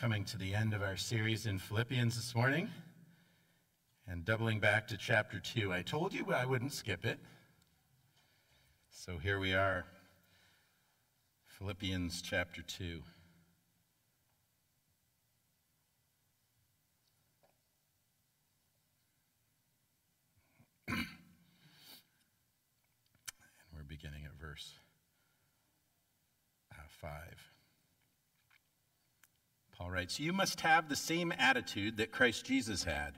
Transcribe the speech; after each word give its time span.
coming 0.00 0.24
to 0.24 0.36
the 0.36 0.54
end 0.54 0.74
of 0.74 0.82
our 0.82 0.96
series 0.96 1.46
in 1.46 1.58
Philippians 1.58 2.16
this 2.16 2.34
morning 2.34 2.68
and 4.06 4.26
doubling 4.26 4.60
back 4.60 4.86
to 4.88 4.96
chapter 4.96 5.40
2. 5.40 5.72
I 5.72 5.80
told 5.80 6.12
you 6.12 6.34
I 6.34 6.44
wouldn't 6.44 6.72
skip 6.72 7.06
it. 7.06 7.18
So 8.90 9.16
here 9.16 9.38
we 9.38 9.54
are, 9.54 9.86
Philippians 11.46 12.20
chapter 12.20 12.60
2. 12.60 13.02
and 20.88 20.98
we're 23.74 23.82
beginning 23.88 24.24
at 24.26 24.38
verse 24.38 24.74
uh, 26.72 26.82
5. 27.00 27.10
Paul 29.86 29.92
writes, 29.92 30.18
You 30.18 30.32
must 30.32 30.62
have 30.62 30.88
the 30.88 30.96
same 30.96 31.32
attitude 31.38 31.98
that 31.98 32.10
Christ 32.10 32.44
Jesus 32.44 32.82
had. 32.82 33.12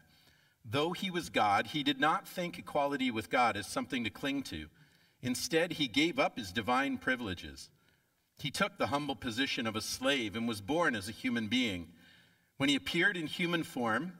Though 0.66 0.92
he 0.92 1.10
was 1.10 1.30
God, 1.30 1.68
he 1.68 1.82
did 1.82 1.98
not 1.98 2.28
think 2.28 2.58
equality 2.58 3.10
with 3.10 3.30
God 3.30 3.56
as 3.56 3.66
something 3.66 4.04
to 4.04 4.10
cling 4.10 4.42
to. 4.44 4.66
Instead, 5.22 5.72
he 5.72 5.88
gave 5.88 6.18
up 6.18 6.36
his 6.36 6.52
divine 6.52 6.98
privileges. 6.98 7.70
He 8.36 8.50
took 8.50 8.76
the 8.76 8.88
humble 8.88 9.16
position 9.16 9.66
of 9.66 9.76
a 9.76 9.80
slave 9.80 10.36
and 10.36 10.46
was 10.46 10.60
born 10.60 10.94
as 10.94 11.08
a 11.08 11.12
human 11.12 11.46
being. 11.46 11.88
When 12.58 12.68
he 12.68 12.76
appeared 12.76 13.16
in 13.16 13.28
human 13.28 13.62
form, 13.62 14.12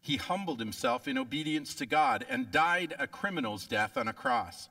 he 0.00 0.14
humbled 0.14 0.60
himself 0.60 1.08
in 1.08 1.18
obedience 1.18 1.74
to 1.74 1.86
God 1.86 2.24
and 2.28 2.52
died 2.52 2.94
a 3.00 3.08
criminal's 3.08 3.66
death 3.66 3.96
on 3.96 4.06
a 4.06 4.12
cross. 4.12 4.68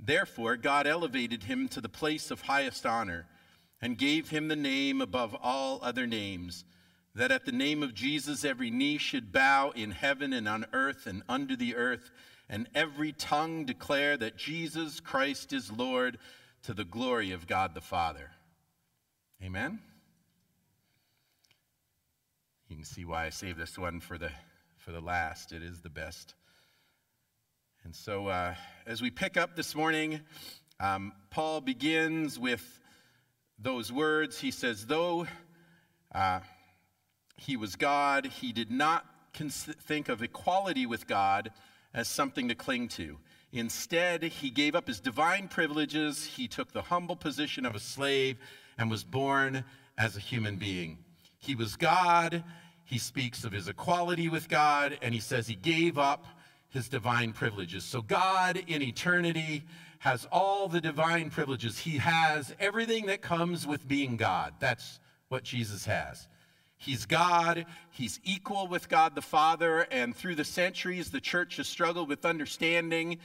Therefore, 0.00 0.56
God 0.56 0.86
elevated 0.86 1.42
him 1.42 1.68
to 1.68 1.82
the 1.82 1.90
place 1.90 2.30
of 2.30 2.40
highest 2.40 2.86
honor 2.86 3.26
and 3.80 3.98
gave 3.98 4.30
him 4.30 4.48
the 4.48 4.56
name 4.56 5.00
above 5.00 5.36
all 5.42 5.78
other 5.82 6.06
names, 6.06 6.64
that 7.14 7.30
at 7.30 7.44
the 7.44 7.52
name 7.52 7.82
of 7.82 7.94
Jesus 7.94 8.44
every 8.44 8.70
knee 8.70 8.98
should 8.98 9.32
bow 9.32 9.70
in 9.70 9.90
heaven 9.90 10.32
and 10.32 10.48
on 10.48 10.66
earth 10.72 11.06
and 11.06 11.22
under 11.28 11.56
the 11.56 11.76
earth, 11.76 12.10
and 12.48 12.68
every 12.74 13.12
tongue 13.12 13.64
declare 13.64 14.16
that 14.16 14.36
Jesus 14.36 15.00
Christ 15.00 15.52
is 15.52 15.70
Lord 15.70 16.18
to 16.62 16.74
the 16.74 16.84
glory 16.84 17.32
of 17.32 17.46
God 17.46 17.74
the 17.74 17.80
Father. 17.80 18.30
Amen? 19.42 19.78
You 22.68 22.76
can 22.76 22.84
see 22.84 23.04
why 23.04 23.26
I 23.26 23.30
saved 23.30 23.58
this 23.58 23.78
one 23.78 24.00
for 24.00 24.18
the, 24.18 24.30
for 24.76 24.92
the 24.92 25.00
last. 25.00 25.52
It 25.52 25.62
is 25.62 25.80
the 25.80 25.88
best. 25.88 26.34
And 27.84 27.94
so, 27.94 28.26
uh, 28.26 28.54
as 28.86 29.00
we 29.00 29.10
pick 29.10 29.36
up 29.36 29.56
this 29.56 29.74
morning, 29.74 30.20
um, 30.80 31.12
Paul 31.30 31.60
begins 31.60 32.38
with 32.38 32.80
those 33.58 33.92
words. 33.92 34.38
He 34.38 34.50
says, 34.50 34.86
though 34.86 35.26
uh, 36.14 36.40
he 37.36 37.56
was 37.56 37.76
God, 37.76 38.26
he 38.26 38.52
did 38.52 38.70
not 38.70 39.04
cons- 39.34 39.68
think 39.82 40.08
of 40.08 40.22
equality 40.22 40.86
with 40.86 41.06
God 41.06 41.50
as 41.94 42.08
something 42.08 42.48
to 42.48 42.54
cling 42.54 42.88
to. 42.88 43.18
Instead, 43.52 44.22
he 44.22 44.50
gave 44.50 44.74
up 44.74 44.86
his 44.86 45.00
divine 45.00 45.48
privileges. 45.48 46.24
He 46.24 46.48
took 46.48 46.72
the 46.72 46.82
humble 46.82 47.16
position 47.16 47.64
of 47.64 47.74
a 47.74 47.80
slave 47.80 48.36
and 48.76 48.90
was 48.90 49.04
born 49.04 49.64
as 49.96 50.16
a 50.16 50.20
human 50.20 50.56
being. 50.56 50.98
He 51.38 51.54
was 51.54 51.76
God. 51.76 52.44
He 52.84 52.98
speaks 52.98 53.44
of 53.44 53.52
his 53.52 53.68
equality 53.68 54.28
with 54.28 54.48
God, 54.48 54.98
and 55.02 55.14
he 55.14 55.20
says 55.20 55.46
he 55.46 55.54
gave 55.54 55.98
up 55.98 56.26
his 56.70 56.88
divine 56.88 57.32
privileges. 57.32 57.84
So, 57.84 58.02
God 58.02 58.62
in 58.66 58.82
eternity 58.82 59.64
has 60.00 60.26
all 60.30 60.68
the 60.68 60.80
divine 60.80 61.30
privileges. 61.30 61.78
He 61.78 61.98
has 61.98 62.54
everything 62.60 63.06
that 63.06 63.20
comes 63.20 63.66
with 63.66 63.86
being 63.86 64.16
God. 64.16 64.54
That's 64.60 65.00
what 65.28 65.42
Jesus 65.42 65.84
has. 65.86 66.28
He's 66.76 67.06
God, 67.06 67.66
he's 67.90 68.20
equal 68.22 68.68
with 68.68 68.88
God 68.88 69.16
the 69.16 69.22
Father, 69.22 69.80
and 69.90 70.14
through 70.14 70.36
the 70.36 70.44
centuries, 70.44 71.10
the 71.10 71.20
church 71.20 71.56
has 71.56 71.66
struggled 71.66 72.08
with 72.08 72.24
understanding. 72.24 73.18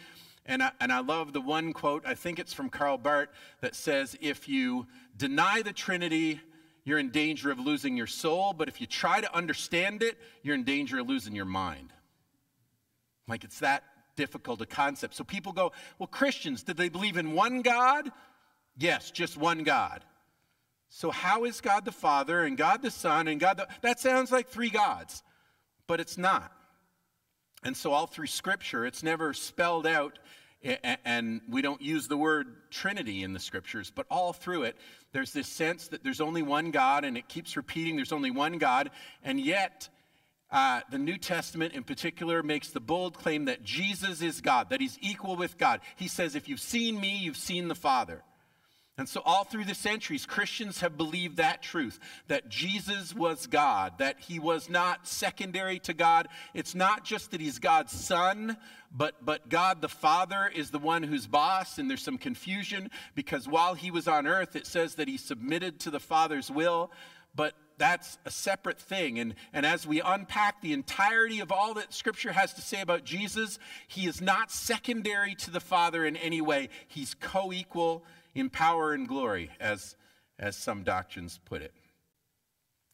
And 0.48 0.64
I, 0.64 0.72
and 0.82 0.92
I 0.92 1.00
love 1.02 1.34
the 1.34 1.42
one 1.42 1.72
quote, 1.72 2.04
I 2.06 2.16
think 2.16 2.40
it's 2.40 2.52
from 2.52 2.70
Karl 2.70 2.98
Barth, 2.98 3.30
that 3.62 3.76
says, 3.76 4.18
If 4.20 4.50
you 4.50 4.88
deny 5.18 5.62
the 5.62 5.72
Trinity, 5.72 6.42
you're 6.84 6.98
in 6.98 7.12
danger 7.12 7.52
of 7.52 7.60
losing 7.60 7.96
your 7.96 8.08
soul, 8.08 8.54
but 8.54 8.68
if 8.68 8.82
you 8.82 8.88
try 8.88 9.22
to 9.22 9.36
understand 9.36 10.02
it, 10.02 10.18
you're 10.42 10.56
in 10.56 10.64
danger 10.64 11.00
of 11.00 11.08
losing 11.08 11.36
your 11.36 11.46
mind. 11.46 11.94
Like 13.28 13.44
it's 13.44 13.60
that 13.60 13.84
difficult 14.16 14.62
a 14.62 14.66
concept. 14.66 15.16
So 15.16 15.24
people 15.24 15.52
go, 15.52 15.72
well, 16.00 16.08
Christians, 16.08 16.64
did 16.64 16.78
they 16.78 16.90
believe 16.90 17.18
in 17.18 17.34
one 17.34 17.62
God? 17.62 18.12
Yes, 18.78 19.12
just 19.12 19.38
one 19.38 19.64
God. 19.64 20.04
So 20.90 21.10
how 21.10 21.46
is 21.46 21.62
God 21.62 21.86
the 21.86 21.92
Father 21.92 22.44
and 22.44 22.56
God 22.56 22.82
the 22.82 22.92
Son 22.92 23.28
and 23.28 23.40
God 23.40 23.58
the. 23.58 23.68
That 23.82 24.00
sounds 24.00 24.32
like 24.32 24.50
three 24.50 24.70
gods, 24.70 25.24
but 25.88 26.00
it's 26.00 26.18
not. 26.18 26.52
And 27.64 27.76
so 27.76 27.94
all 27.94 28.08
through 28.08 28.28
Scripture, 28.28 28.86
it's 28.86 29.04
never 29.04 29.34
spelled 29.34 29.88
out, 29.88 30.20
and 31.06 31.42
we 31.50 31.62
don't 31.62 31.82
use 31.82 32.08
the 32.08 32.18
word 32.18 32.70
Trinity 32.70 33.24
in 33.24 33.34
the 33.34 33.40
Scriptures, 33.40 33.92
but 33.94 34.06
all 34.12 34.34
through 34.34 34.64
it, 34.64 34.76
there's 35.14 35.32
this 35.32 35.48
sense 35.48 35.88
that 35.88 36.04
there's 36.04 36.22
only 36.22 36.42
one 36.42 36.72
God, 36.72 37.06
and 37.06 37.18
it 37.18 37.28
keeps 37.28 37.56
repeating 37.56 37.96
there's 37.96 38.12
only 38.12 38.32
one 38.32 38.58
God, 38.58 38.92
and 39.24 39.40
yet 39.40 39.90
uh, 40.54 40.82
the 40.92 41.00
New 41.00 41.18
Testament 41.18 41.74
in 41.74 41.84
particular 41.84 42.44
makes 42.44 42.70
the 42.70 42.80
bold 42.80 43.18
claim 43.18 43.46
that 43.46 43.64
Jesus 43.64 44.22
is 44.22 44.40
God, 44.40 44.70
that 44.70 44.80
he's 44.80 45.00
equal 45.02 45.36
with 45.36 45.58
God. 45.58 45.82
He 45.96 46.08
says, 46.08 46.36
If 46.36 46.48
you've 46.48 46.60
seen 46.60 47.02
me, 47.02 47.18
you've 47.18 47.36
seen 47.36 47.68
the 47.68 47.76
Father. 47.76 48.22
And 48.96 49.10
so, 49.10 49.24
all 49.26 49.44
through 49.44 49.66
the 49.66 49.74
centuries, 49.74 50.28
Christians 50.28 50.82
have 50.82 50.96
believed 50.96 51.38
that 51.38 51.64
truth 51.64 52.00
that 52.28 52.48
Jesus 52.48 53.16
was 53.16 53.48
God, 53.48 53.98
that 53.98 54.20
he 54.20 54.38
was 54.38 54.70
not 54.70 55.08
secondary 55.08 55.80
to 55.80 55.96
God. 55.96 56.28
It's 56.54 56.76
not 56.76 57.04
just 57.04 57.32
that 57.32 57.42
he's 57.42 57.58
God's 57.58 57.92
son, 57.92 58.56
but, 58.96 59.26
but 59.26 59.50
God 59.50 59.82
the 59.82 59.90
Father 59.90 60.52
is 60.54 60.70
the 60.70 60.78
one 60.78 61.02
who's 61.02 61.26
boss. 61.26 61.80
And 61.80 61.90
there's 61.90 62.04
some 62.04 62.20
confusion 62.20 62.92
because 63.16 63.48
while 63.48 63.74
he 63.74 63.90
was 63.90 64.08
on 64.08 64.28
earth, 64.28 64.56
it 64.56 64.68
says 64.68 64.94
that 64.96 65.08
he 65.08 65.18
submitted 65.18 65.80
to 65.80 65.90
the 65.90 66.00
Father's 66.00 66.52
will. 66.52 66.92
But 67.36 67.54
that's 67.78 68.18
a 68.26 68.32
separate 68.32 68.80
thing. 68.80 69.20
And, 69.20 69.36
and 69.52 69.66
as 69.66 69.88
we 69.88 70.02
unpack 70.02 70.62
the 70.62 70.74
entirety 70.74 71.40
of 71.40 71.52
all 71.52 71.74
that 71.76 71.94
Scripture 71.94 72.32
has 72.32 72.54
to 72.54 72.62
say 72.62 72.82
about 72.82 73.04
Jesus, 73.04 73.60
he 73.88 74.06
is 74.06 74.22
not 74.22 74.52
secondary 74.52 75.36
to 75.36 75.52
the 75.52 75.60
Father 75.60 76.06
in 76.06 76.16
any 76.16 76.42
way. 76.42 76.70
He's 76.88 77.14
co 77.14 77.52
equal 77.52 78.04
in 78.36 78.50
power 78.50 78.94
and 78.94 79.08
glory, 79.08 79.50
as, 79.60 79.96
as 80.40 80.56
some 80.56 80.84
doctrines 80.84 81.40
put 81.46 81.62
it. 81.62 81.74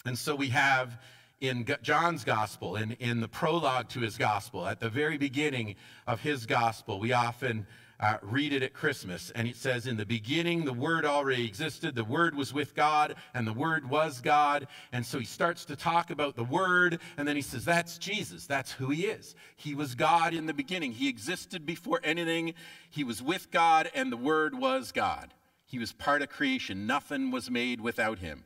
And 0.06 0.18
so 0.18 0.36
we 0.36 0.48
have 0.50 1.00
in 1.42 1.66
John's 1.82 2.24
gospel, 2.24 2.76
in, 2.76 2.94
in 2.94 3.22
the 3.22 3.28
prologue 3.28 3.90
to 3.90 4.02
his 4.02 4.18
gospel, 4.18 4.68
at 4.68 4.80
the 4.80 4.90
very 4.90 5.18
beginning 5.18 5.76
of 6.06 6.22
his 6.22 6.46
gospel, 6.46 7.00
we 7.00 7.14
often 7.14 7.66
uh, 8.00 8.18
read 8.22 8.54
it 8.54 8.64
at 8.64 8.74
Christmas. 8.74 9.32
And 9.36 9.48
it 9.48 9.56
says, 9.56 9.86
In 9.86 9.98
the 9.98 10.06
beginning, 10.06 10.64
the 10.64 10.74
Word 10.74 11.06
already 11.06 11.46
existed. 11.46 11.96
The 11.96 12.04
Word 12.04 12.36
was 12.36 12.54
with 12.54 12.74
God, 12.76 13.16
and 13.34 13.46
the 13.46 13.54
Word 13.54 13.90
was 13.90 14.22
God. 14.22 14.68
And 14.92 15.06
so 15.06 15.20
he 15.20 15.26
starts 15.26 15.66
to 15.66 15.76
talk 15.76 16.10
about 16.10 16.36
the 16.36 16.44
Word, 16.44 17.00
and 17.18 17.28
then 17.28 17.36
he 17.36 17.42
says, 17.42 17.66
That's 17.66 17.98
Jesus. 17.98 18.46
That's 18.46 18.72
who 18.72 18.90
he 18.90 19.06
is. 19.06 19.36
He 19.56 19.76
was 19.76 19.96
God 19.96 20.34
in 20.34 20.46
the 20.46 20.54
beginning. 20.54 20.94
He 20.94 21.10
existed 21.10 21.66
before 21.66 22.00
anything. 22.04 22.54
He 22.90 23.04
was 23.04 23.22
with 23.22 23.52
God, 23.52 23.92
and 23.94 24.12
the 24.12 24.18
Word 24.18 24.58
was 24.58 24.92
God. 24.92 25.34
He 25.66 25.78
was 25.78 25.92
part 25.92 26.22
of 26.22 26.30
creation. 26.30 26.88
Nothing 26.88 27.32
was 27.32 27.52
made 27.52 27.82
without 27.82 28.20
him. 28.20 28.46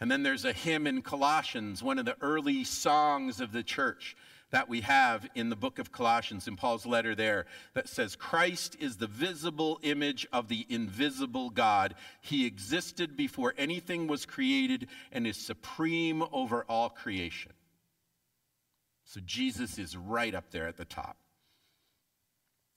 And 0.00 0.10
then 0.10 0.22
there's 0.22 0.44
a 0.44 0.52
hymn 0.52 0.86
in 0.86 1.02
Colossians, 1.02 1.82
one 1.82 1.98
of 1.98 2.04
the 2.04 2.16
early 2.20 2.64
songs 2.64 3.40
of 3.40 3.52
the 3.52 3.62
church 3.62 4.16
that 4.50 4.68
we 4.68 4.82
have 4.82 5.28
in 5.34 5.50
the 5.50 5.56
book 5.56 5.78
of 5.78 5.90
Colossians, 5.90 6.46
in 6.46 6.56
Paul's 6.56 6.86
letter 6.86 7.14
there, 7.14 7.46
that 7.74 7.88
says, 7.88 8.16
Christ 8.16 8.76
is 8.78 8.96
the 8.96 9.06
visible 9.06 9.80
image 9.82 10.26
of 10.32 10.48
the 10.48 10.66
invisible 10.68 11.50
God. 11.50 11.94
He 12.20 12.46
existed 12.46 13.16
before 13.16 13.54
anything 13.58 14.06
was 14.06 14.26
created 14.26 14.88
and 15.10 15.26
is 15.26 15.36
supreme 15.36 16.22
over 16.32 16.64
all 16.68 16.88
creation. 16.88 17.52
So 19.04 19.20
Jesus 19.24 19.78
is 19.78 19.96
right 19.96 20.34
up 20.34 20.50
there 20.50 20.66
at 20.66 20.76
the 20.76 20.84
top. 20.84 21.16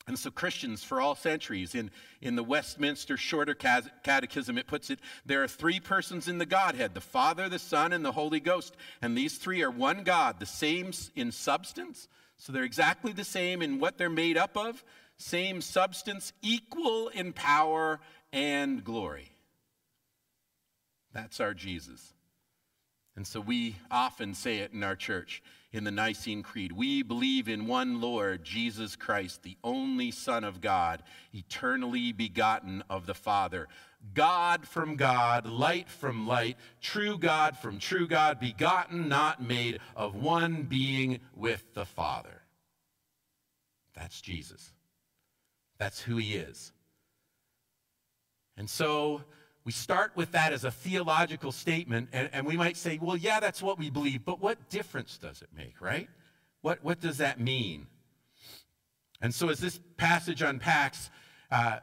And 0.07 0.17
so, 0.17 0.31
Christians 0.31 0.83
for 0.83 1.01
all 1.01 1.15
centuries, 1.15 1.75
in, 1.75 1.91
in 2.21 2.37
the 2.37 2.43
Westminster 2.43 3.17
Shorter 3.17 3.53
Catechism, 3.53 4.57
it 4.57 4.65
puts 4.65 4.89
it 4.89 4.99
there 5.25 5.43
are 5.43 5.47
three 5.47 5.81
persons 5.81 6.29
in 6.29 6.37
the 6.37 6.45
Godhead 6.45 6.93
the 6.93 7.01
Father, 7.01 7.49
the 7.49 7.59
Son, 7.59 7.91
and 7.91 8.05
the 8.05 8.13
Holy 8.13 8.39
Ghost. 8.39 8.75
And 9.01 9.17
these 9.17 9.37
three 9.37 9.61
are 9.63 9.71
one 9.71 10.03
God, 10.03 10.39
the 10.39 10.45
same 10.45 10.91
in 11.15 11.31
substance. 11.31 12.07
So, 12.37 12.53
they're 12.53 12.63
exactly 12.63 13.11
the 13.11 13.25
same 13.25 13.61
in 13.61 13.79
what 13.79 13.97
they're 13.97 14.09
made 14.09 14.37
up 14.37 14.55
of, 14.55 14.83
same 15.17 15.59
substance, 15.59 16.31
equal 16.41 17.09
in 17.09 17.33
power 17.33 17.99
and 18.31 18.83
glory. 18.83 19.31
That's 21.13 21.39
our 21.39 21.53
Jesus. 21.53 22.13
And 23.15 23.25
so 23.25 23.41
we 23.41 23.75
often 23.89 24.35
say 24.35 24.59
it 24.59 24.71
in 24.73 24.83
our 24.83 24.95
church 24.95 25.41
in 25.71 25.83
the 25.83 25.91
Nicene 25.91 26.43
Creed. 26.43 26.71
We 26.71 27.03
believe 27.03 27.49
in 27.49 27.67
one 27.67 27.99
Lord, 27.99 28.43
Jesus 28.43 28.95
Christ, 28.95 29.43
the 29.43 29.57
only 29.63 30.11
Son 30.11 30.43
of 30.43 30.61
God, 30.61 31.03
eternally 31.33 32.11
begotten 32.11 32.83
of 32.89 33.05
the 33.05 33.13
Father. 33.13 33.67
God 34.13 34.67
from 34.67 34.95
God, 34.95 35.45
light 35.45 35.89
from 35.89 36.27
light, 36.27 36.57
true 36.81 37.17
God 37.17 37.57
from 37.57 37.79
true 37.79 38.07
God, 38.07 38.39
begotten, 38.39 39.09
not 39.09 39.41
made, 39.41 39.79
of 39.95 40.15
one 40.15 40.63
being 40.63 41.19
with 41.35 41.73
the 41.73 41.85
Father. 41.85 42.41
That's 43.93 44.21
Jesus. 44.21 44.71
That's 45.77 45.99
who 45.99 46.17
he 46.17 46.35
is. 46.35 46.71
And 48.55 48.69
so 48.69 49.23
we 49.67 49.73
start 49.73 50.13
with 50.15 50.31
that 50.31 50.53
as 50.53 50.63
a 50.63 50.71
theological 50.71 51.51
statement, 51.51 52.07
and, 52.13 52.29
and, 52.31 52.47
we 52.47 52.55
might 52.55 52.77
say, 52.77 52.97
well, 53.01 53.17
yeah, 53.17 53.41
that's 53.41 53.61
what 53.61 53.77
we 53.77 53.89
believe, 53.89 54.23
but 54.23 54.39
what 54.39 54.69
difference 54.69 55.17
does 55.17 55.41
it 55.41 55.49
make, 55.53 55.81
right? 55.81 56.07
What, 56.61 56.81
what 56.85 57.01
does 57.01 57.17
that 57.17 57.37
mean? 57.37 57.87
And 59.19 59.35
so 59.35 59.49
as 59.49 59.59
this 59.59 59.77
passage 59.97 60.41
unpacks, 60.41 61.09
uh, 61.51 61.79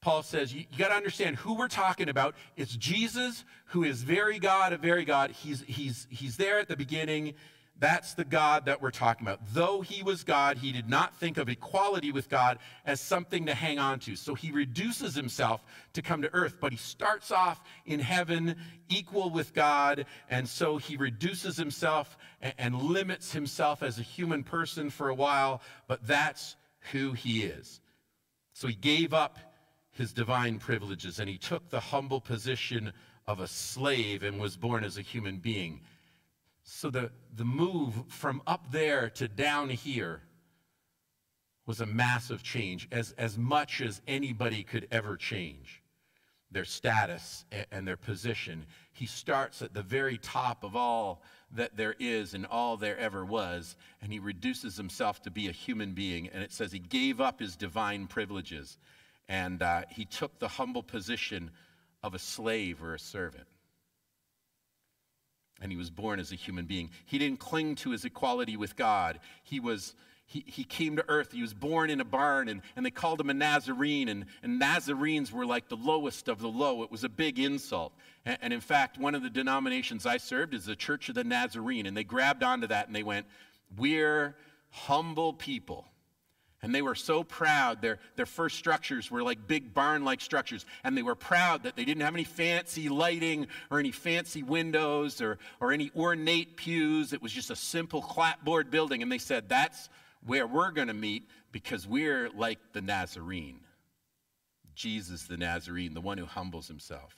Paul 0.00 0.22
says, 0.22 0.54
you, 0.54 0.60
you 0.70 0.78
got 0.78 0.90
to 0.90 0.94
understand 0.94 1.34
who 1.34 1.54
we're 1.54 1.66
talking 1.66 2.08
about. 2.08 2.36
It's 2.56 2.76
Jesus, 2.76 3.44
who 3.64 3.82
is 3.82 4.04
very 4.04 4.38
God 4.38 4.72
of 4.72 4.78
very 4.78 5.04
God. 5.04 5.32
He's, 5.32 5.64
he's, 5.66 6.06
he's 6.10 6.36
there 6.36 6.60
at 6.60 6.68
the 6.68 6.76
beginning. 6.76 7.34
That's 7.80 8.12
the 8.12 8.26
God 8.26 8.66
that 8.66 8.82
we're 8.82 8.90
talking 8.90 9.26
about. 9.26 9.40
Though 9.54 9.80
he 9.80 10.02
was 10.02 10.22
God, 10.22 10.58
he 10.58 10.70
did 10.70 10.88
not 10.88 11.14
think 11.16 11.38
of 11.38 11.48
equality 11.48 12.12
with 12.12 12.28
God 12.28 12.58
as 12.84 13.00
something 13.00 13.46
to 13.46 13.54
hang 13.54 13.78
on 13.78 13.98
to. 14.00 14.16
So 14.16 14.34
he 14.34 14.52
reduces 14.52 15.14
himself 15.14 15.64
to 15.94 16.02
come 16.02 16.20
to 16.20 16.32
earth, 16.34 16.58
but 16.60 16.72
he 16.72 16.78
starts 16.78 17.30
off 17.30 17.62
in 17.86 17.98
heaven 17.98 18.56
equal 18.90 19.30
with 19.30 19.54
God. 19.54 20.04
And 20.28 20.46
so 20.46 20.76
he 20.76 20.98
reduces 20.98 21.56
himself 21.56 22.18
and, 22.42 22.52
and 22.58 22.82
limits 22.82 23.32
himself 23.32 23.82
as 23.82 23.98
a 23.98 24.02
human 24.02 24.44
person 24.44 24.90
for 24.90 25.08
a 25.08 25.14
while, 25.14 25.62
but 25.88 26.06
that's 26.06 26.56
who 26.92 27.12
he 27.12 27.44
is. 27.44 27.80
So 28.52 28.68
he 28.68 28.74
gave 28.74 29.14
up 29.14 29.38
his 29.92 30.12
divine 30.12 30.58
privileges 30.58 31.18
and 31.18 31.30
he 31.30 31.38
took 31.38 31.70
the 31.70 31.80
humble 31.80 32.20
position 32.20 32.92
of 33.26 33.40
a 33.40 33.48
slave 33.48 34.22
and 34.22 34.38
was 34.38 34.58
born 34.58 34.84
as 34.84 34.98
a 34.98 35.02
human 35.02 35.38
being. 35.38 35.80
So 36.72 36.88
the, 36.88 37.10
the 37.34 37.44
move 37.44 37.94
from 38.06 38.42
up 38.46 38.70
there 38.70 39.10
to 39.10 39.26
down 39.26 39.70
here 39.70 40.22
was 41.66 41.80
a 41.80 41.86
massive 41.86 42.44
change, 42.44 42.86
as, 42.92 43.12
as 43.18 43.36
much 43.36 43.80
as 43.80 44.00
anybody 44.06 44.62
could 44.62 44.86
ever 44.92 45.16
change 45.16 45.82
their 46.52 46.64
status 46.64 47.44
and 47.72 47.86
their 47.86 47.96
position. 47.96 48.66
He 48.92 49.06
starts 49.06 49.62
at 49.62 49.74
the 49.74 49.82
very 49.82 50.16
top 50.16 50.62
of 50.62 50.76
all 50.76 51.22
that 51.50 51.76
there 51.76 51.96
is 51.98 52.34
and 52.34 52.46
all 52.46 52.76
there 52.76 52.98
ever 52.98 53.24
was, 53.24 53.76
and 54.00 54.12
he 54.12 54.20
reduces 54.20 54.76
himself 54.76 55.20
to 55.22 55.30
be 55.30 55.48
a 55.48 55.52
human 55.52 55.92
being. 55.92 56.28
And 56.28 56.40
it 56.40 56.52
says 56.52 56.70
he 56.70 56.78
gave 56.78 57.20
up 57.20 57.40
his 57.40 57.56
divine 57.56 58.06
privileges 58.06 58.78
and 59.28 59.60
uh, 59.60 59.82
he 59.90 60.04
took 60.04 60.38
the 60.38 60.48
humble 60.48 60.84
position 60.84 61.50
of 62.04 62.14
a 62.14 62.18
slave 62.18 62.80
or 62.80 62.94
a 62.94 62.98
servant 62.98 63.48
and 65.60 65.70
he 65.70 65.76
was 65.76 65.90
born 65.90 66.20
as 66.20 66.32
a 66.32 66.36
human 66.36 66.64
being. 66.64 66.90
He 67.06 67.18
didn't 67.18 67.38
cling 67.40 67.74
to 67.76 67.90
his 67.90 68.04
equality 68.04 68.56
with 68.56 68.76
God. 68.76 69.20
He 69.42 69.60
was 69.60 69.94
he, 70.30 70.44
he 70.46 70.62
came 70.62 70.94
to 70.94 71.04
earth. 71.08 71.32
He 71.32 71.42
was 71.42 71.52
born 71.52 71.90
in 71.90 72.00
a 72.00 72.04
barn, 72.04 72.48
and, 72.48 72.62
and 72.76 72.86
they 72.86 72.92
called 72.92 73.20
him 73.20 73.30
a 73.30 73.34
Nazarene, 73.34 74.08
and, 74.08 74.26
and 74.44 74.60
Nazarenes 74.60 75.32
were 75.32 75.44
like 75.44 75.68
the 75.68 75.76
lowest 75.76 76.28
of 76.28 76.38
the 76.38 76.46
low. 76.46 76.84
It 76.84 76.90
was 76.92 77.02
a 77.02 77.08
big 77.08 77.40
insult. 77.40 77.92
And, 78.24 78.38
and 78.40 78.52
in 78.52 78.60
fact, 78.60 78.96
one 78.96 79.16
of 79.16 79.24
the 79.24 79.30
denominations 79.30 80.06
I 80.06 80.18
served 80.18 80.54
is 80.54 80.66
the 80.66 80.76
Church 80.76 81.08
of 81.08 81.16
the 81.16 81.24
Nazarene, 81.24 81.84
and 81.84 81.96
they 81.96 82.04
grabbed 82.04 82.44
onto 82.44 82.68
that 82.68 82.86
and 82.86 82.94
they 82.94 83.02
went, 83.02 83.26
We're 83.76 84.36
humble 84.70 85.32
people. 85.32 85.89
And 86.62 86.74
they 86.74 86.82
were 86.82 86.94
so 86.94 87.24
proud. 87.24 87.80
Their, 87.80 87.98
their 88.16 88.26
first 88.26 88.58
structures 88.58 89.10
were 89.10 89.22
like 89.22 89.46
big 89.46 89.72
barn 89.72 90.04
like 90.04 90.20
structures. 90.20 90.66
And 90.84 90.96
they 90.96 91.02
were 91.02 91.14
proud 91.14 91.62
that 91.62 91.74
they 91.74 91.86
didn't 91.86 92.02
have 92.02 92.14
any 92.14 92.24
fancy 92.24 92.88
lighting 92.90 93.46
or 93.70 93.78
any 93.78 93.92
fancy 93.92 94.42
windows 94.42 95.22
or, 95.22 95.38
or 95.60 95.72
any 95.72 95.90
ornate 95.96 96.56
pews. 96.56 97.12
It 97.14 97.22
was 97.22 97.32
just 97.32 97.50
a 97.50 97.56
simple 97.56 98.02
clapboard 98.02 98.70
building. 98.70 99.02
And 99.02 99.10
they 99.10 99.18
said, 99.18 99.48
That's 99.48 99.88
where 100.26 100.46
we're 100.46 100.70
going 100.70 100.88
to 100.88 100.94
meet 100.94 101.28
because 101.50 101.86
we're 101.86 102.28
like 102.30 102.58
the 102.72 102.82
Nazarene. 102.82 103.60
Jesus 104.74 105.24
the 105.24 105.36
Nazarene, 105.36 105.94
the 105.94 106.00
one 106.00 106.18
who 106.18 106.26
humbles 106.26 106.68
himself 106.68 107.16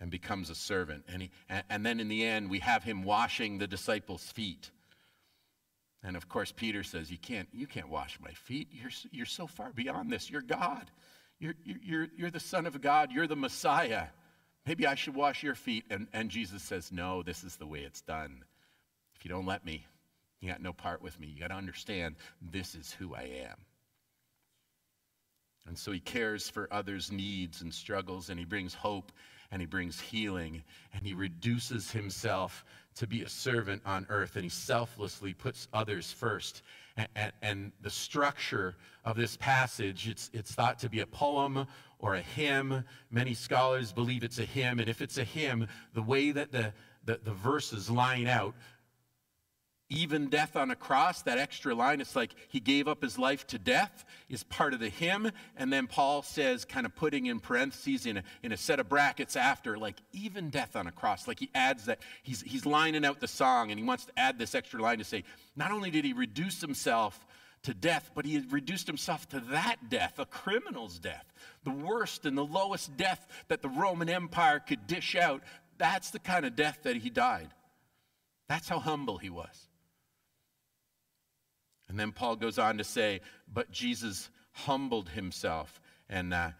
and 0.00 0.10
becomes 0.10 0.50
a 0.50 0.54
servant. 0.54 1.04
And, 1.08 1.22
he, 1.22 1.30
and, 1.48 1.62
and 1.70 1.86
then 1.86 2.00
in 2.00 2.08
the 2.08 2.24
end, 2.24 2.50
we 2.50 2.58
have 2.58 2.82
him 2.82 3.04
washing 3.04 3.58
the 3.58 3.66
disciples' 3.66 4.24
feet 4.24 4.70
and 6.04 6.16
of 6.16 6.28
course, 6.28 6.52
Peter 6.52 6.82
says, 6.82 7.10
You 7.10 7.18
can't, 7.18 7.48
you 7.52 7.66
can't 7.66 7.88
wash 7.88 8.18
my 8.20 8.32
feet. 8.32 8.68
You're, 8.72 8.90
you're 9.10 9.26
so 9.26 9.46
far 9.46 9.72
beyond 9.72 10.10
this. 10.10 10.30
You're 10.30 10.42
God. 10.42 10.90
You're, 11.38 11.54
you're, 11.64 12.08
you're 12.16 12.30
the 12.30 12.40
Son 12.40 12.66
of 12.66 12.80
God. 12.80 13.10
You're 13.12 13.26
the 13.26 13.36
Messiah. 13.36 14.06
Maybe 14.66 14.86
I 14.86 14.94
should 14.94 15.14
wash 15.14 15.42
your 15.42 15.54
feet. 15.54 15.84
And, 15.90 16.06
and 16.12 16.30
Jesus 16.30 16.62
says, 16.62 16.90
No, 16.92 17.22
this 17.22 17.44
is 17.44 17.56
the 17.56 17.66
way 17.66 17.80
it's 17.80 18.00
done. 18.00 18.44
If 19.16 19.24
you 19.24 19.28
don't 19.28 19.46
let 19.46 19.64
me, 19.64 19.86
you 20.40 20.48
got 20.48 20.62
no 20.62 20.72
part 20.72 21.02
with 21.02 21.18
me. 21.20 21.28
You 21.28 21.40
got 21.40 21.48
to 21.48 21.54
understand 21.54 22.16
this 22.40 22.74
is 22.74 22.92
who 22.92 23.14
I 23.14 23.44
am. 23.44 23.56
And 25.66 25.78
so 25.78 25.92
he 25.92 26.00
cares 26.00 26.48
for 26.48 26.66
others' 26.72 27.12
needs 27.12 27.62
and 27.62 27.72
struggles, 27.72 28.30
and 28.30 28.38
he 28.38 28.44
brings 28.44 28.74
hope 28.74 29.12
and 29.52 29.60
he 29.60 29.66
brings 29.66 30.00
healing, 30.00 30.62
and 30.94 31.06
he 31.06 31.12
reduces 31.12 31.92
himself 31.92 32.64
to 32.94 33.06
be 33.06 33.22
a 33.22 33.28
servant 33.28 33.82
on 33.84 34.06
earth, 34.08 34.34
and 34.34 34.44
he 34.44 34.48
selflessly 34.48 35.34
puts 35.34 35.68
others 35.72 36.10
first. 36.10 36.62
And, 36.96 37.08
and, 37.14 37.32
and, 37.42 37.72
the 37.80 37.90
structure 37.90 38.76
of 39.04 39.16
this 39.16 39.36
passage, 39.36 40.08
it's, 40.08 40.30
it's 40.34 40.52
thought 40.52 40.78
to 40.80 40.90
be 40.90 41.00
a 41.00 41.06
poem 41.06 41.66
or 41.98 42.16
a 42.16 42.20
hymn. 42.20 42.84
Many 43.10 43.32
scholars 43.32 43.92
believe 43.92 44.24
it's 44.24 44.38
a 44.38 44.44
hymn, 44.44 44.78
and 44.78 44.88
if 44.88 45.00
it's 45.00 45.18
a 45.18 45.24
hymn, 45.24 45.68
the 45.94 46.02
way 46.02 46.32
that 46.32 46.52
the, 46.52 46.72
the, 47.04 47.20
the 47.22 47.32
verses 47.32 47.90
line 47.90 48.26
out 48.26 48.54
even 49.92 50.28
death 50.28 50.56
on 50.56 50.70
a 50.70 50.76
cross, 50.76 51.22
that 51.22 51.38
extra 51.38 51.74
line, 51.74 52.00
it's 52.00 52.16
like 52.16 52.34
he 52.48 52.60
gave 52.60 52.88
up 52.88 53.02
his 53.02 53.18
life 53.18 53.46
to 53.48 53.58
death, 53.58 54.04
is 54.28 54.42
part 54.44 54.72
of 54.72 54.80
the 54.80 54.88
hymn. 54.88 55.30
And 55.56 55.72
then 55.72 55.86
Paul 55.86 56.22
says, 56.22 56.64
kind 56.64 56.86
of 56.86 56.94
putting 56.96 57.26
in 57.26 57.40
parentheses 57.40 58.06
in 58.06 58.18
a, 58.18 58.22
in 58.42 58.52
a 58.52 58.56
set 58.56 58.80
of 58.80 58.88
brackets 58.88 59.36
after, 59.36 59.76
like 59.76 59.96
even 60.12 60.50
death 60.50 60.76
on 60.76 60.86
a 60.86 60.92
cross. 60.92 61.28
Like 61.28 61.38
he 61.38 61.50
adds 61.54 61.84
that, 61.86 62.00
he's, 62.22 62.40
he's 62.40 62.64
lining 62.64 63.04
out 63.04 63.20
the 63.20 63.28
song 63.28 63.70
and 63.70 63.78
he 63.78 63.84
wants 63.84 64.06
to 64.06 64.12
add 64.16 64.38
this 64.38 64.54
extra 64.54 64.80
line 64.80 64.98
to 64.98 65.04
say, 65.04 65.24
not 65.56 65.70
only 65.70 65.90
did 65.90 66.04
he 66.04 66.12
reduce 66.12 66.60
himself 66.60 67.26
to 67.64 67.74
death, 67.74 68.10
but 68.14 68.24
he 68.24 68.34
had 68.34 68.50
reduced 68.50 68.86
himself 68.86 69.28
to 69.28 69.40
that 69.50 69.76
death, 69.88 70.18
a 70.18 70.24
criminal's 70.26 70.98
death, 70.98 71.32
the 71.64 71.70
worst 71.70 72.26
and 72.26 72.36
the 72.36 72.44
lowest 72.44 72.96
death 72.96 73.26
that 73.48 73.62
the 73.62 73.68
Roman 73.68 74.08
Empire 74.08 74.58
could 74.58 74.86
dish 74.86 75.14
out. 75.14 75.42
That's 75.78 76.10
the 76.10 76.18
kind 76.18 76.44
of 76.44 76.56
death 76.56 76.80
that 76.82 76.96
he 76.96 77.10
died. 77.10 77.48
That's 78.48 78.68
how 78.68 78.80
humble 78.80 79.18
he 79.18 79.30
was. 79.30 79.68
And 81.92 82.00
then 82.00 82.10
Paul 82.10 82.36
goes 82.36 82.58
on 82.58 82.78
to 82.78 82.84
say, 82.84 83.20
but 83.52 83.70
Jesus 83.70 84.30
humbled 84.52 85.10
himself 85.10 85.78
and, 86.08 86.32
uh, 86.32 86.52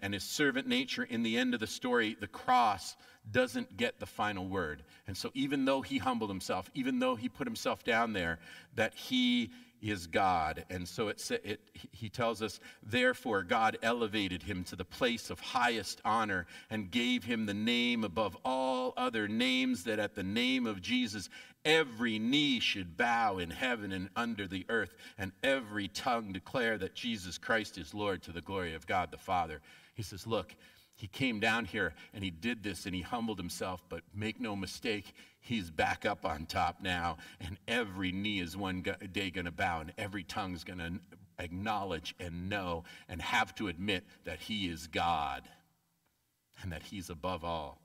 and 0.00 0.14
his 0.14 0.24
servant 0.24 0.66
nature 0.66 1.02
in 1.02 1.22
the 1.22 1.36
end 1.36 1.52
of 1.52 1.60
the 1.60 1.66
story, 1.66 2.16
the 2.18 2.26
cross 2.26 2.96
doesn't 3.30 3.76
get 3.76 4.00
the 4.00 4.06
final 4.06 4.48
word. 4.48 4.82
And 5.06 5.14
so 5.14 5.30
even 5.34 5.66
though 5.66 5.82
he 5.82 5.98
humbled 5.98 6.30
himself, 6.30 6.70
even 6.72 7.00
though 7.00 7.16
he 7.16 7.28
put 7.28 7.46
himself 7.46 7.84
down 7.84 8.14
there, 8.14 8.38
that 8.74 8.94
he 8.94 9.50
is 9.82 10.06
God. 10.06 10.64
And 10.70 10.86
so 10.86 11.08
it, 11.08 11.30
it, 11.44 11.60
he 11.90 12.08
tells 12.08 12.40
us, 12.40 12.60
therefore, 12.82 13.42
God 13.42 13.76
elevated 13.82 14.42
him 14.42 14.62
to 14.64 14.76
the 14.76 14.84
place 14.84 15.28
of 15.28 15.40
highest 15.40 16.00
honor 16.04 16.46
and 16.70 16.90
gave 16.90 17.24
him 17.24 17.44
the 17.44 17.54
name 17.54 18.04
above 18.04 18.36
all 18.44 18.94
other 18.96 19.26
names, 19.26 19.84
that 19.84 19.98
at 19.98 20.14
the 20.14 20.22
name 20.22 20.66
of 20.66 20.80
Jesus, 20.80 21.28
every 21.64 22.18
knee 22.18 22.60
should 22.60 22.96
bow 22.96 23.38
in 23.38 23.50
heaven 23.50 23.92
and 23.92 24.08
under 24.14 24.46
the 24.46 24.64
earth, 24.68 24.94
and 25.18 25.32
every 25.42 25.88
tongue 25.88 26.32
declare 26.32 26.78
that 26.78 26.94
Jesus 26.94 27.36
Christ 27.36 27.76
is 27.76 27.92
Lord 27.92 28.22
to 28.22 28.32
the 28.32 28.40
glory 28.40 28.74
of 28.74 28.86
God 28.86 29.10
the 29.10 29.18
Father. 29.18 29.60
He 29.94 30.02
says, 30.02 30.26
Look, 30.26 30.54
he 30.94 31.08
came 31.08 31.40
down 31.40 31.64
here 31.64 31.94
and 32.14 32.22
he 32.22 32.30
did 32.30 32.62
this 32.62 32.86
and 32.86 32.94
he 32.94 33.00
humbled 33.00 33.38
himself, 33.38 33.82
but 33.88 34.02
make 34.14 34.40
no 34.40 34.54
mistake, 34.54 35.14
he's 35.42 35.70
back 35.70 36.06
up 36.06 36.24
on 36.24 36.46
top 36.46 36.78
now, 36.80 37.18
and 37.40 37.58
every 37.68 38.12
knee 38.12 38.40
is 38.40 38.56
one 38.56 38.82
day 39.12 39.30
going 39.30 39.44
to 39.44 39.52
bow, 39.52 39.80
and 39.80 39.92
every 39.98 40.22
tongue 40.24 40.54
is 40.54 40.64
going 40.64 40.78
to 40.78 40.92
acknowledge 41.38 42.14
and 42.18 42.48
know 42.48 42.84
and 43.08 43.20
have 43.20 43.54
to 43.56 43.68
admit 43.68 44.04
that 44.24 44.38
he 44.38 44.68
is 44.68 44.86
God 44.86 45.42
and 46.62 46.72
that 46.72 46.82
he's 46.82 47.10
above 47.10 47.44
all. 47.44 47.78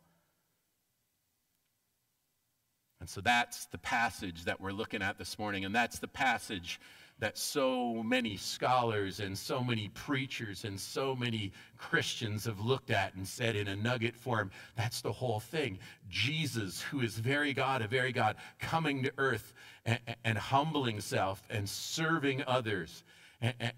And 3.00 3.10
so 3.10 3.22
that's 3.22 3.66
the 3.68 3.78
passage 3.78 4.46
that 4.46 4.60
we're 4.60 4.72
looking 4.72 5.02
at 5.02 5.18
this 5.18 5.38
morning, 5.38 5.66
and 5.66 5.76
that's 5.76 6.00
the 6.00 6.08
passage 6.08 6.80
that 7.20 7.38
so 7.38 8.04
many 8.04 8.38
scholars 8.38 9.20
and 9.20 9.38
so 9.38 9.64
many 9.64 9.90
preachers 9.90 10.66
and 10.66 10.80
so 10.80 11.16
many 11.16 11.52
Christians 11.78 12.46
have 12.46 12.60
looked 12.60 12.92
at 12.92 13.16
and 13.16 13.28
said 13.28 13.56
in 13.56 13.68
a 13.68 13.76
nugget 13.76 14.16
form, 14.16 14.52
that's 14.76 15.02
the 15.02 15.12
whole 15.12 15.40
thing. 15.40 15.80
Jesus, 16.10 16.82
who 16.82 17.02
is 17.02 17.18
very 17.18 17.54
God, 17.54 17.82
a 17.82 17.88
very 17.88 18.12
God, 18.12 18.36
coming 18.60 19.04
to 19.04 19.12
earth 19.18 19.54
and, 19.86 20.00
and 20.24 20.38
humbling 20.38 20.96
himself 20.96 21.42
and 21.50 21.68
serving 21.68 22.44
others 22.46 23.04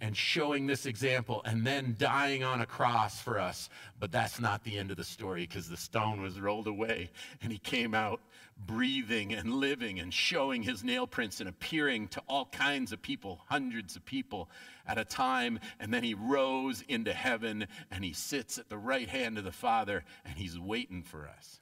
and 0.01 0.15
showing 0.15 0.67
this 0.67 0.85
example 0.85 1.41
and 1.43 1.67
then 1.67 1.95
dying 1.99 2.43
on 2.43 2.61
a 2.61 2.65
cross 2.65 3.21
for 3.21 3.39
us. 3.39 3.69
But 3.99 4.11
that's 4.11 4.39
not 4.39 4.63
the 4.63 4.77
end 4.77 4.89
of 4.89 4.97
the 4.97 5.03
story 5.03 5.41
because 5.41 5.67
the 5.67 5.77
stone 5.77 6.21
was 6.21 6.39
rolled 6.39 6.67
away 6.67 7.09
and 7.41 7.51
he 7.51 7.57
came 7.57 7.93
out 7.93 8.21
breathing 8.65 9.33
and 9.33 9.53
living 9.53 9.99
and 9.99 10.13
showing 10.13 10.63
his 10.63 10.83
nail 10.83 11.07
prints 11.07 11.39
and 11.39 11.49
appearing 11.49 12.07
to 12.09 12.21
all 12.27 12.45
kinds 12.45 12.91
of 12.91 13.01
people, 13.01 13.41
hundreds 13.47 13.95
of 13.95 14.05
people 14.05 14.49
at 14.85 14.97
a 14.97 15.05
time. 15.05 15.59
And 15.79 15.93
then 15.93 16.03
he 16.03 16.13
rose 16.13 16.83
into 16.87 17.13
heaven 17.13 17.67
and 17.91 18.03
he 18.03 18.13
sits 18.13 18.57
at 18.57 18.69
the 18.69 18.77
right 18.77 19.07
hand 19.07 19.37
of 19.37 19.43
the 19.43 19.51
Father 19.51 20.03
and 20.25 20.37
he's 20.37 20.59
waiting 20.59 21.03
for 21.03 21.27
us. 21.27 21.59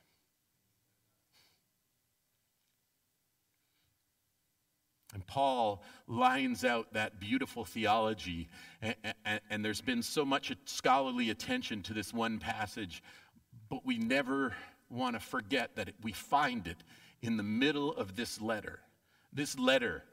And 5.13 5.25
Paul 5.25 5.81
lines 6.07 6.63
out 6.63 6.93
that 6.93 7.19
beautiful 7.19 7.65
theology, 7.65 8.49
and, 8.81 8.95
and, 9.25 9.41
and, 9.49 9.65
there's 9.65 9.81
been 9.81 10.03
so 10.03 10.23
much 10.23 10.53
scholarly 10.65 11.31
attention 11.31 11.81
to 11.83 11.93
this 11.93 12.13
one 12.13 12.37
passage, 12.37 13.01
but 13.67 13.83
we 13.83 13.97
never 13.97 14.53
want 14.89 15.15
to 15.15 15.19
forget 15.19 15.75
that 15.75 15.89
we 16.01 16.11
find 16.11 16.67
it 16.67 16.77
in 17.21 17.37
the 17.37 17.43
middle 17.43 17.93
of 17.93 18.15
this 18.15 18.41
letter. 18.41 18.79
This 19.33 19.57
letter 19.57 20.03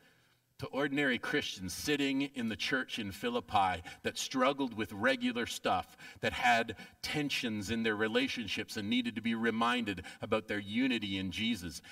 to 0.58 0.66
ordinary 0.66 1.18
Christians 1.18 1.72
sitting 1.72 2.22
in 2.34 2.48
the 2.48 2.56
church 2.56 2.98
in 2.98 3.10
Philippi 3.10 3.82
that 4.02 4.16
struggled 4.16 4.74
with 4.76 4.92
regular 4.92 5.46
stuff, 5.46 5.96
that 6.20 6.32
had 6.32 6.76
tensions 7.02 7.70
in 7.70 7.82
their 7.82 7.96
relationships 7.96 8.76
and 8.76 8.88
needed 8.88 9.16
to 9.16 9.20
be 9.20 9.34
reminded 9.34 10.04
about 10.22 10.46
their 10.46 10.60
unity 10.60 11.18
in 11.18 11.30
Jesus, 11.30 11.82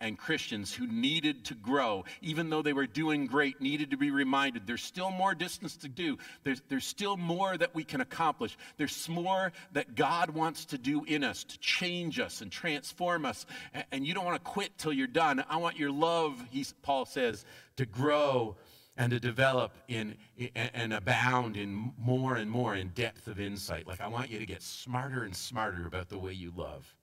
and, 0.00 0.14
Christians 0.16 0.72
who 0.72 0.86
needed 0.86 1.44
to 1.46 1.54
grow, 1.54 2.04
even 2.22 2.48
though 2.48 2.62
they 2.62 2.72
were 2.72 2.86
doing 2.86 3.26
great, 3.26 3.60
needed 3.60 3.90
to 3.90 3.96
be 3.96 4.10
reminded 4.10 4.66
there's 4.66 4.82
still 4.82 5.10
more 5.10 5.34
distance 5.34 5.76
to 5.78 5.88
do. 5.88 6.16
There's, 6.44 6.62
there's 6.68 6.86
still 6.86 7.16
more 7.16 7.58
that 7.58 7.74
we 7.74 7.82
can 7.82 8.00
accomplish. 8.00 8.56
There's 8.76 9.08
more 9.08 9.52
that 9.72 9.96
God 9.96 10.30
wants 10.30 10.66
to 10.66 10.78
do 10.78 11.04
in 11.04 11.24
us 11.24 11.42
to 11.44 11.58
change 11.58 12.20
us 12.20 12.40
and 12.42 12.50
transform 12.50 13.26
us. 13.26 13.44
And, 13.74 13.84
and 13.90 14.06
you 14.06 14.14
don't 14.14 14.24
want 14.24 14.42
to 14.42 14.50
quit 14.50 14.78
till 14.78 14.92
you're 14.92 15.06
done. 15.08 15.44
I 15.48 15.56
want 15.56 15.78
your 15.78 15.90
love, 15.90 16.42
Paul 16.82 17.06
says, 17.06 17.44
to 17.76 17.86
grow 17.86 18.56
and 18.96 19.10
to 19.10 19.18
develop 19.18 19.76
in, 19.88 20.16
and 20.54 20.92
abound 20.92 21.56
in 21.56 21.92
more 21.98 22.36
and 22.36 22.50
more 22.50 22.76
in 22.76 22.88
depth 22.88 23.26
of 23.26 23.40
insight. 23.40 23.86
Like 23.86 24.00
I 24.00 24.06
want 24.06 24.30
you 24.30 24.38
to 24.38 24.46
get 24.46 24.62
smarter 24.62 25.24
and 25.24 25.34
smarter 25.34 25.86
about 25.86 26.08
the 26.08 26.18
way 26.18 26.32
you 26.32 26.52
love. 26.56 26.94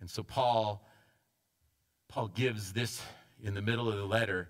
And 0.00 0.08
so 0.08 0.22
Paul 0.22 0.86
Paul 2.08 2.28
gives 2.28 2.72
this 2.72 3.02
in 3.42 3.54
the 3.54 3.62
middle 3.62 3.88
of 3.88 3.96
the 3.96 4.06
letter 4.06 4.48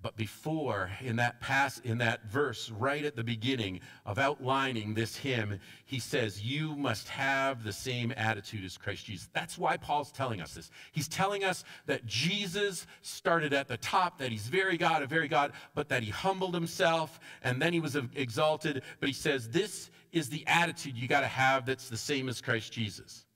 but 0.00 0.16
before, 0.16 0.90
in 1.00 1.16
that 1.16 1.40
pass, 1.40 1.80
in 1.80 1.98
that 1.98 2.24
verse, 2.26 2.70
right 2.70 3.04
at 3.04 3.16
the 3.16 3.24
beginning 3.24 3.80
of 4.06 4.18
outlining 4.18 4.94
this 4.94 5.16
hymn, 5.16 5.58
he 5.86 5.98
says, 5.98 6.42
You 6.42 6.76
must 6.76 7.08
have 7.08 7.64
the 7.64 7.72
same 7.72 8.12
attitude 8.16 8.64
as 8.64 8.76
Christ 8.76 9.06
Jesus. 9.06 9.28
That's 9.32 9.58
why 9.58 9.76
Paul's 9.76 10.12
telling 10.12 10.40
us 10.40 10.54
this. 10.54 10.70
He's 10.92 11.08
telling 11.08 11.42
us 11.42 11.64
that 11.86 12.06
Jesus 12.06 12.86
started 13.02 13.52
at 13.52 13.66
the 13.66 13.76
top, 13.78 14.18
that 14.18 14.30
he's 14.30 14.46
very 14.46 14.76
God, 14.76 15.02
a 15.02 15.06
very 15.06 15.28
God, 15.28 15.52
but 15.74 15.88
that 15.88 16.04
he 16.04 16.10
humbled 16.10 16.54
himself 16.54 17.18
and 17.42 17.60
then 17.60 17.72
he 17.72 17.80
was 17.80 17.96
exalted. 18.14 18.82
But 19.00 19.08
he 19.08 19.14
says, 19.14 19.48
This 19.48 19.90
is 20.12 20.30
the 20.30 20.46
attitude 20.46 20.96
you 20.96 21.08
got 21.08 21.20
to 21.20 21.26
have 21.26 21.66
that's 21.66 21.88
the 21.88 21.96
same 21.96 22.28
as 22.28 22.40
Christ 22.40 22.72
Jesus. 22.72 23.26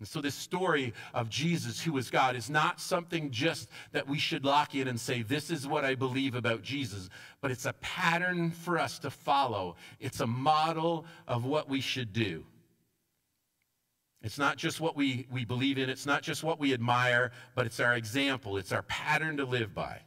And 0.00 0.08
so, 0.08 0.20
this 0.20 0.34
story 0.34 0.92
of 1.14 1.30
Jesus, 1.30 1.80
who 1.80 1.96
is 1.98 2.10
God, 2.10 2.34
is 2.34 2.50
not 2.50 2.80
something 2.80 3.30
just 3.30 3.68
that 3.92 4.08
we 4.08 4.18
should 4.18 4.44
lock 4.44 4.74
in 4.74 4.88
and 4.88 4.98
say, 4.98 5.22
This 5.22 5.50
is 5.50 5.66
what 5.66 5.84
I 5.84 5.94
believe 5.94 6.34
about 6.34 6.62
Jesus, 6.62 7.08
but 7.40 7.50
it's 7.50 7.64
a 7.64 7.74
pattern 7.74 8.50
for 8.50 8.78
us 8.78 8.98
to 9.00 9.10
follow. 9.10 9.76
It's 10.00 10.20
a 10.20 10.26
model 10.26 11.06
of 11.28 11.44
what 11.44 11.68
we 11.68 11.80
should 11.80 12.12
do. 12.12 12.44
It's 14.24 14.38
not 14.38 14.56
just 14.56 14.80
what 14.80 14.96
we, 14.96 15.26
we 15.30 15.44
believe 15.44 15.78
in, 15.78 15.88
it's 15.88 16.06
not 16.06 16.22
just 16.22 16.42
what 16.42 16.58
we 16.58 16.72
admire, 16.72 17.30
but 17.54 17.66
it's 17.66 17.78
our 17.78 17.94
example, 17.94 18.56
it's 18.56 18.72
our 18.72 18.82
pattern 18.82 19.36
to 19.36 19.44
live 19.44 19.74
by. 19.74 20.00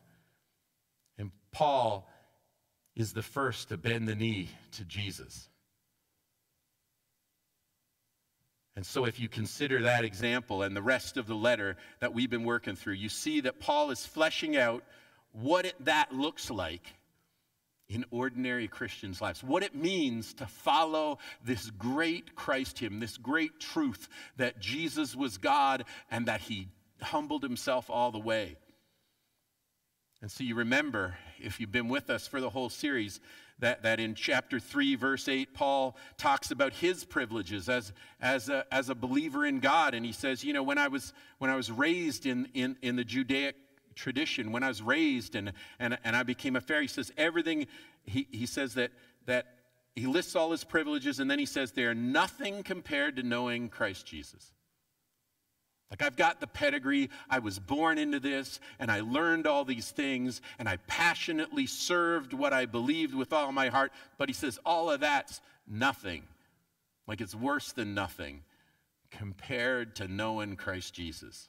And 1.18 1.32
Paul 1.52 2.10
is 2.96 3.14
the 3.14 3.22
first 3.22 3.70
to 3.70 3.78
bend 3.78 4.08
the 4.08 4.16
knee 4.16 4.50
to 4.72 4.84
Jesus. 4.86 5.50
And 8.78 8.86
so, 8.86 9.06
if 9.06 9.20
you 9.20 9.28
consider 9.28 9.82
that 9.82 10.06
example 10.06 10.62
and 10.62 10.78
the 10.78 10.84
rest 10.84 11.18
of 11.18 11.26
the 11.26 11.34
letter 11.34 11.78
that 12.00 12.14
we've 12.14 12.30
been 12.30 12.44
working 12.44 12.76
through, 12.76 12.94
you 12.94 13.10
see 13.10 13.42
that 13.42 13.60
Paul 13.60 13.90
is 13.90 14.06
fleshing 14.06 14.56
out 14.56 14.84
what 15.32 15.66
it, 15.66 15.74
that 15.84 16.14
looks 16.14 16.52
like 16.52 16.94
in 17.90 18.06
ordinary 18.12 18.68
Christians' 18.68 19.20
lives, 19.20 19.44
what 19.44 19.64
it 19.64 19.74
means 19.74 20.36
to 20.36 20.46
follow 20.46 21.18
this 21.44 21.72
great 21.72 22.36
Christ 22.36 22.78
hymn, 22.78 23.00
this 23.00 23.18
great 23.18 23.60
truth 23.60 24.10
that 24.36 24.60
Jesus 24.60 25.16
was 25.16 25.40
God 25.40 25.84
and 26.12 26.28
that 26.28 26.42
he 26.42 26.68
humbled 27.02 27.42
himself 27.42 27.90
all 27.90 28.12
the 28.12 28.20
way. 28.20 28.58
And 30.22 30.30
so, 30.30 30.44
you 30.44 30.54
remember, 30.54 31.18
if 31.40 31.60
you've 31.60 31.72
been 31.72 31.90
with 31.90 32.12
us 32.12 32.28
for 32.28 32.40
the 32.40 32.52
whole 32.52 32.70
series, 32.70 33.22
that, 33.60 33.84
that 33.84 34.00
in 34.00 34.14
chapter 34.14 34.60
3, 34.60 34.96
verse 34.96 35.28
8, 35.28 35.54
Paul 35.54 35.98
talks 36.18 36.52
about 36.52 36.74
his 36.74 37.04
privileges 37.04 37.70
as, 37.70 37.92
as, 38.22 38.50
a, 38.50 38.66
as 38.72 38.90
a 38.90 38.96
believer 38.96 39.46
in 39.46 39.60
God. 39.60 39.94
And 39.94 40.06
he 40.06 40.12
says, 40.12 40.44
you 40.44 40.54
know, 40.54 40.64
when 40.64 40.78
I 40.78 40.88
was, 40.88 41.14
when 41.40 41.50
I 41.50 41.56
was 41.56 41.72
raised 41.72 42.26
in, 42.26 42.48
in, 42.54 42.78
in 42.82 42.96
the 42.96 43.04
Judaic 43.04 43.56
tradition, 43.96 44.52
when 44.52 44.64
I 44.64 44.68
was 44.68 44.82
raised 44.82 45.36
and, 45.36 45.54
and, 45.80 45.98
and 46.04 46.16
I 46.16 46.24
became 46.24 46.56
a 46.56 46.62
Pharisee, 46.62 46.82
he 46.82 46.88
says 46.88 47.12
everything, 47.18 47.68
he, 48.06 48.28
he 48.32 48.46
says 48.46 48.76
that, 48.76 48.92
that 49.26 49.48
he 49.96 50.06
lists 50.06 50.36
all 50.36 50.52
his 50.52 50.64
privileges 50.64 51.20
and 51.20 51.30
then 51.30 51.40
he 51.40 51.46
says 51.48 51.72
they 51.72 51.86
are 51.86 51.96
nothing 51.96 52.62
compared 52.62 53.16
to 53.16 53.24
knowing 53.24 53.70
Christ 53.70 54.06
Jesus. 54.06 54.54
Like, 55.90 56.02
I've 56.02 56.18
got 56.18 56.42
the 56.42 56.48
pedigree, 56.48 57.10
I 57.30 57.40
was 57.40 57.60
born 57.60 57.98
into 57.98 58.20
this, 58.20 58.60
and 58.78 58.92
I 58.92 59.00
learned 59.00 59.48
all 59.48 59.64
these 59.64 59.90
things, 59.90 60.42
and 60.60 60.68
I 60.68 60.78
passionately 60.88 61.66
served 61.66 62.34
what 62.34 62.52
I 62.52 62.66
believed 62.66 63.16
with 63.16 63.32
all 63.32 63.52
my 63.54 63.70
heart. 63.70 63.94
But 64.18 64.28
he 64.28 64.34
says, 64.34 64.60
all 64.66 64.90
of 64.90 65.00
that's 65.00 65.40
nothing. 65.66 66.24
Like, 67.08 67.22
it's 67.22 67.36
worse 67.36 67.72
than 67.72 67.94
nothing 67.94 68.44
compared 69.12 69.96
to 69.96 70.10
knowing 70.10 70.58
Christ 70.58 70.94
Jesus. 70.94 71.48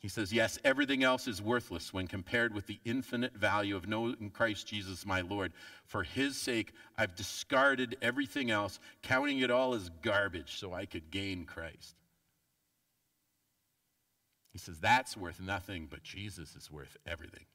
He 0.00 0.08
says, 0.08 0.32
Yes, 0.32 0.58
everything 0.64 1.04
else 1.04 1.28
is 1.28 1.42
worthless 1.42 1.92
when 1.92 2.06
compared 2.06 2.54
with 2.54 2.66
the 2.66 2.80
infinite 2.86 3.34
value 3.34 3.76
of 3.76 3.86
knowing 3.86 4.30
Christ 4.32 4.66
Jesus, 4.66 5.04
my 5.04 5.20
Lord. 5.20 5.52
For 5.84 6.02
his 6.02 6.36
sake, 6.38 6.72
I've 6.96 7.14
discarded 7.14 7.98
everything 8.00 8.50
else, 8.50 8.80
counting 9.02 9.40
it 9.40 9.50
all 9.50 9.74
as 9.74 9.90
garbage 10.00 10.56
so 10.56 10.72
I 10.72 10.86
could 10.86 11.10
gain 11.10 11.44
Christ. 11.44 11.96
He 14.52 14.58
says, 14.58 14.78
That's 14.80 15.16
worth 15.16 15.40
nothing, 15.40 15.86
but 15.90 16.02
Jesus 16.02 16.54
is 16.56 16.70
worth 16.70 16.96
everything. 17.06 17.46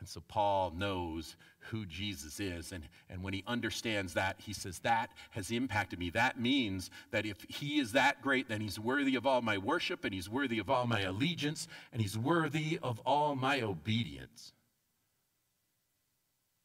And 0.00 0.08
so 0.08 0.20
Paul 0.26 0.72
knows 0.76 1.36
who 1.70 1.86
Jesus 1.86 2.40
is. 2.40 2.72
And, 2.72 2.84
and 3.08 3.22
when 3.22 3.32
he 3.32 3.44
understands 3.46 4.14
that, 4.14 4.36
he 4.38 4.52
says, 4.52 4.80
That 4.80 5.10
has 5.30 5.50
impacted 5.50 5.98
me. 5.98 6.10
That 6.10 6.38
means 6.38 6.90
that 7.10 7.26
if 7.26 7.38
he 7.48 7.78
is 7.78 7.92
that 7.92 8.22
great, 8.22 8.48
then 8.48 8.60
he's 8.60 8.78
worthy 8.78 9.16
of 9.16 9.26
all 9.26 9.42
my 9.42 9.58
worship, 9.58 10.04
and 10.04 10.12
he's 10.12 10.28
worthy 10.28 10.58
of 10.58 10.68
all 10.68 10.86
my 10.86 11.00
allegiance, 11.00 11.68
and 11.92 12.02
he's 12.02 12.18
worthy 12.18 12.78
of 12.82 13.00
all 13.06 13.34
my 13.34 13.62
obedience. 13.62 14.52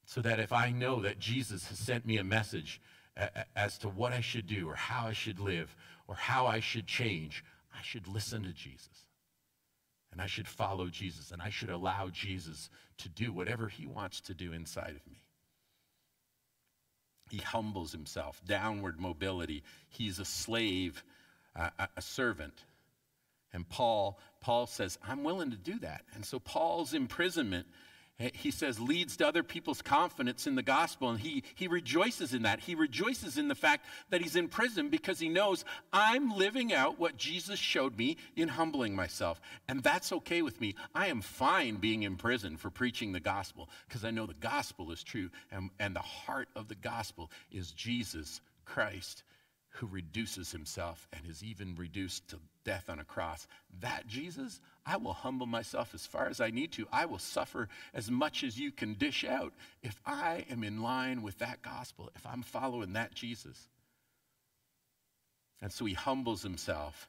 So 0.05 0.21
that 0.21 0.39
if 0.39 0.51
I 0.51 0.71
know 0.71 1.01
that 1.01 1.19
Jesus 1.19 1.67
has 1.69 1.77
sent 1.77 2.05
me 2.05 2.17
a 2.17 2.23
message 2.23 2.81
as 3.55 3.77
to 3.79 3.89
what 3.89 4.11
I 4.11 4.21
should 4.21 4.47
do, 4.47 4.69
or 4.69 4.75
how 4.75 5.07
I 5.07 5.13
should 5.13 5.39
live, 5.39 5.75
or 6.07 6.15
how 6.15 6.47
I 6.47 6.59
should 6.59 6.87
change, 6.87 7.43
I 7.79 7.81
should 7.81 8.07
listen 8.07 8.43
to 8.43 8.51
Jesus. 8.51 9.05
And 10.11 10.21
I 10.21 10.25
should 10.25 10.47
follow 10.47 10.87
Jesus. 10.87 11.31
And 11.31 11.41
I 11.41 11.49
should 11.49 11.69
allow 11.69 12.09
Jesus 12.09 12.69
to 12.97 13.09
do 13.09 13.31
whatever 13.31 13.69
he 13.69 13.85
wants 13.85 14.19
to 14.21 14.33
do 14.33 14.51
inside 14.51 14.95
of 14.95 15.07
me. 15.09 15.21
He 17.29 17.37
humbles 17.37 17.91
himself, 17.91 18.41
downward 18.45 18.99
mobility. 18.99 19.63
He's 19.87 20.19
a 20.19 20.25
slave, 20.25 21.03
uh, 21.55 21.69
a 21.95 22.01
servant. 22.01 22.65
And 23.53 23.69
Paul, 23.69 24.19
Paul 24.41 24.65
says, 24.65 24.97
I'm 25.07 25.23
willing 25.23 25.51
to 25.51 25.57
do 25.57 25.79
that. 25.79 26.03
And 26.15 26.25
so 26.25 26.39
Paul's 26.39 26.93
imprisonment 26.93 27.67
he 28.19 28.51
says, 28.51 28.79
leads 28.81 29.15
to 29.17 29.27
other 29.27 29.43
people's 29.43 29.81
confidence 29.81 30.45
in 30.45 30.55
the 30.55 30.61
gospel. 30.61 31.09
And 31.09 31.19
he, 31.19 31.43
he 31.55 31.67
rejoices 31.69 32.33
in 32.33 32.41
that. 32.43 32.59
He 32.59 32.75
rejoices 32.75 33.37
in 33.37 33.47
the 33.47 33.55
fact 33.55 33.85
that 34.09 34.21
he's 34.21 34.35
in 34.35 34.49
prison 34.49 34.89
because 34.89 35.19
he 35.19 35.29
knows 35.29 35.63
I'm 35.93 36.35
living 36.35 36.73
out 36.73 36.99
what 36.99 37.15
Jesus 37.15 37.57
showed 37.57 37.97
me 37.97 38.17
in 38.35 38.49
humbling 38.49 38.93
myself. 38.93 39.39
And 39.69 39.81
that's 39.81 40.11
okay 40.11 40.41
with 40.41 40.59
me. 40.59 40.75
I 40.93 41.07
am 41.07 41.21
fine 41.21 41.77
being 41.77 42.03
in 42.03 42.17
prison 42.17 42.57
for 42.57 42.69
preaching 42.69 43.13
the 43.13 43.21
gospel 43.21 43.69
because 43.87 44.03
I 44.03 44.11
know 44.11 44.25
the 44.25 44.33
gospel 44.33 44.91
is 44.91 45.01
true. 45.01 45.29
And, 45.49 45.69
and 45.79 45.95
the 45.95 45.99
heart 45.99 46.49
of 46.57 46.67
the 46.67 46.75
gospel 46.75 47.31
is 47.51 47.71
Jesus 47.71 48.41
Christ 48.65 49.23
who 49.69 49.87
reduces 49.87 50.51
himself 50.51 51.07
and 51.13 51.21
is 51.25 51.43
even 51.43 51.75
reduced 51.75 52.27
to 52.29 52.39
death 52.65 52.89
on 52.89 52.99
a 52.99 53.03
cross. 53.03 53.47
That 53.79 54.07
Jesus, 54.07 54.59
I 54.89 54.97
will 54.97 55.13
humble 55.13 55.45
myself 55.45 55.93
as 55.93 56.07
far 56.07 56.27
as 56.27 56.41
I 56.41 56.49
need 56.49 56.71
to. 56.73 56.87
I 56.91 57.05
will 57.05 57.19
suffer 57.19 57.69
as 57.93 58.09
much 58.09 58.43
as 58.43 58.59
you 58.59 58.71
can 58.71 58.95
dish 58.95 59.23
out 59.23 59.53
if 59.83 60.01
I 60.03 60.45
am 60.49 60.63
in 60.63 60.81
line 60.81 61.21
with 61.21 61.37
that 61.37 61.61
gospel, 61.61 62.09
if 62.15 62.25
I'm 62.25 62.41
following 62.41 62.93
that 62.93 63.13
Jesus. 63.13 63.69
And 65.61 65.71
so 65.71 65.85
he 65.85 65.93
humbles 65.93 66.41
himself 66.41 67.07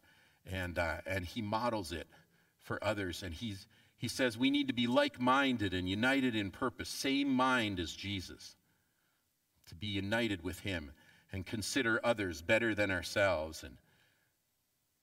and, 0.51 0.79
uh, 0.79 0.99
and 1.07 1.25
he 1.25 1.41
models 1.41 1.93
it 1.93 2.07
for 2.59 2.83
others. 2.85 3.23
And 3.23 3.33
he's, 3.33 3.67
he 3.97 4.09
says 4.09 4.37
we 4.37 4.51
need 4.51 4.69
to 4.69 4.75
be 4.75 4.87
like 4.87 5.19
minded 5.19 5.73
and 5.73 5.89
united 5.89 6.37
in 6.37 6.51
purpose, 6.51 6.91
same 6.91 7.31
mind 7.31 7.81
as 7.81 7.93
Jesus, 7.93 8.57
to 9.69 9.75
be 9.75 9.87
united 9.87 10.43
with 10.43 10.61
him 10.61 10.91
and 11.33 11.47
consider 11.47 11.99
others 12.05 12.43
better 12.43 12.75
than 12.75 12.91
ourselves. 12.91 13.63
And, 13.63 13.79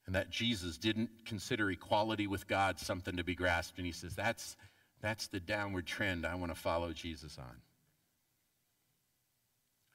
and 0.07 0.15
that 0.15 0.31
Jesus 0.31 0.77
didn't 0.77 1.09
consider 1.25 1.69
equality 1.69 2.25
with 2.25 2.47
God 2.47 2.79
something 2.79 3.17
to 3.17 3.23
be 3.23 3.35
grasped. 3.35 3.77
And 3.77 3.85
he 3.85 3.91
says, 3.91 4.15
that's, 4.15 4.55
that's 5.01 5.27
the 5.27 5.41
downward 5.41 5.85
trend 5.85 6.25
I 6.25 6.35
want 6.35 6.55
to 6.55 6.59
follow 6.59 6.93
Jesus 6.93 7.37
on. 7.37 7.57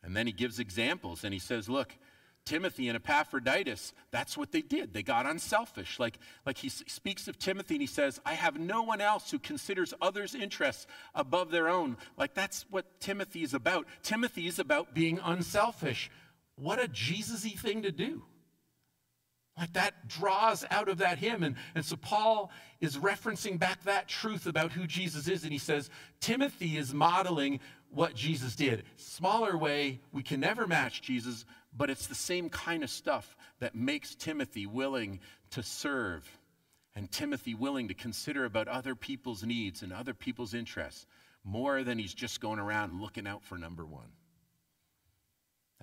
And 0.04 0.14
then 0.14 0.26
he 0.26 0.32
gives 0.32 0.58
examples 0.58 1.24
and 1.24 1.32
he 1.32 1.40
says, 1.40 1.68
look, 1.68 1.96
Timothy 2.44 2.88
and 2.88 2.96
Epaphroditus, 2.96 3.94
that's 4.10 4.36
what 4.36 4.50
they 4.52 4.62
did. 4.62 4.92
They 4.92 5.04
got 5.04 5.26
unselfish. 5.26 5.98
Like, 5.98 6.18
like 6.44 6.58
he 6.58 6.68
speaks 6.68 7.28
of 7.28 7.38
Timothy 7.38 7.76
and 7.76 7.82
he 7.82 7.86
says, 7.86 8.20
I 8.26 8.34
have 8.34 8.58
no 8.58 8.82
one 8.82 9.00
else 9.00 9.30
who 9.30 9.38
considers 9.38 9.94
others' 10.02 10.34
interests 10.34 10.86
above 11.14 11.50
their 11.50 11.68
own. 11.68 11.96
Like 12.18 12.34
that's 12.34 12.66
what 12.68 13.00
Timothy 13.00 13.44
is 13.44 13.54
about. 13.54 13.86
Timothy 14.02 14.46
is 14.46 14.58
about 14.58 14.92
being 14.92 15.20
unselfish. 15.24 16.10
What 16.56 16.82
a 16.82 16.88
Jesus 16.88 17.44
y 17.44 17.52
thing 17.56 17.82
to 17.82 17.92
do. 17.92 18.24
Like 19.62 19.74
that 19.74 20.08
draws 20.08 20.64
out 20.72 20.88
of 20.88 20.98
that 20.98 21.18
hymn. 21.18 21.44
And, 21.44 21.54
and 21.76 21.84
so 21.84 21.94
Paul 21.94 22.50
is 22.80 22.96
referencing 22.96 23.60
back 23.60 23.84
that 23.84 24.08
truth 24.08 24.46
about 24.46 24.72
who 24.72 24.88
Jesus 24.88 25.28
is. 25.28 25.44
And 25.44 25.52
he 25.52 25.58
says, 25.60 25.88
Timothy 26.18 26.76
is 26.76 26.92
modeling 26.92 27.60
what 27.88 28.12
Jesus 28.12 28.56
did. 28.56 28.82
Smaller 28.96 29.56
way, 29.56 30.00
we 30.10 30.24
can 30.24 30.40
never 30.40 30.66
match 30.66 31.00
Jesus, 31.00 31.44
but 31.76 31.90
it's 31.90 32.08
the 32.08 32.14
same 32.16 32.48
kind 32.48 32.82
of 32.82 32.90
stuff 32.90 33.36
that 33.60 33.76
makes 33.76 34.16
Timothy 34.16 34.66
willing 34.66 35.20
to 35.50 35.62
serve 35.62 36.28
and 36.96 37.08
Timothy 37.08 37.54
willing 37.54 37.86
to 37.86 37.94
consider 37.94 38.44
about 38.44 38.66
other 38.66 38.96
people's 38.96 39.44
needs 39.44 39.82
and 39.82 39.92
other 39.92 40.12
people's 40.12 40.54
interests 40.54 41.06
more 41.44 41.84
than 41.84 42.00
he's 42.00 42.14
just 42.14 42.40
going 42.40 42.58
around 42.58 43.00
looking 43.00 43.28
out 43.28 43.44
for 43.44 43.56
number 43.56 43.86
one. 43.86 44.08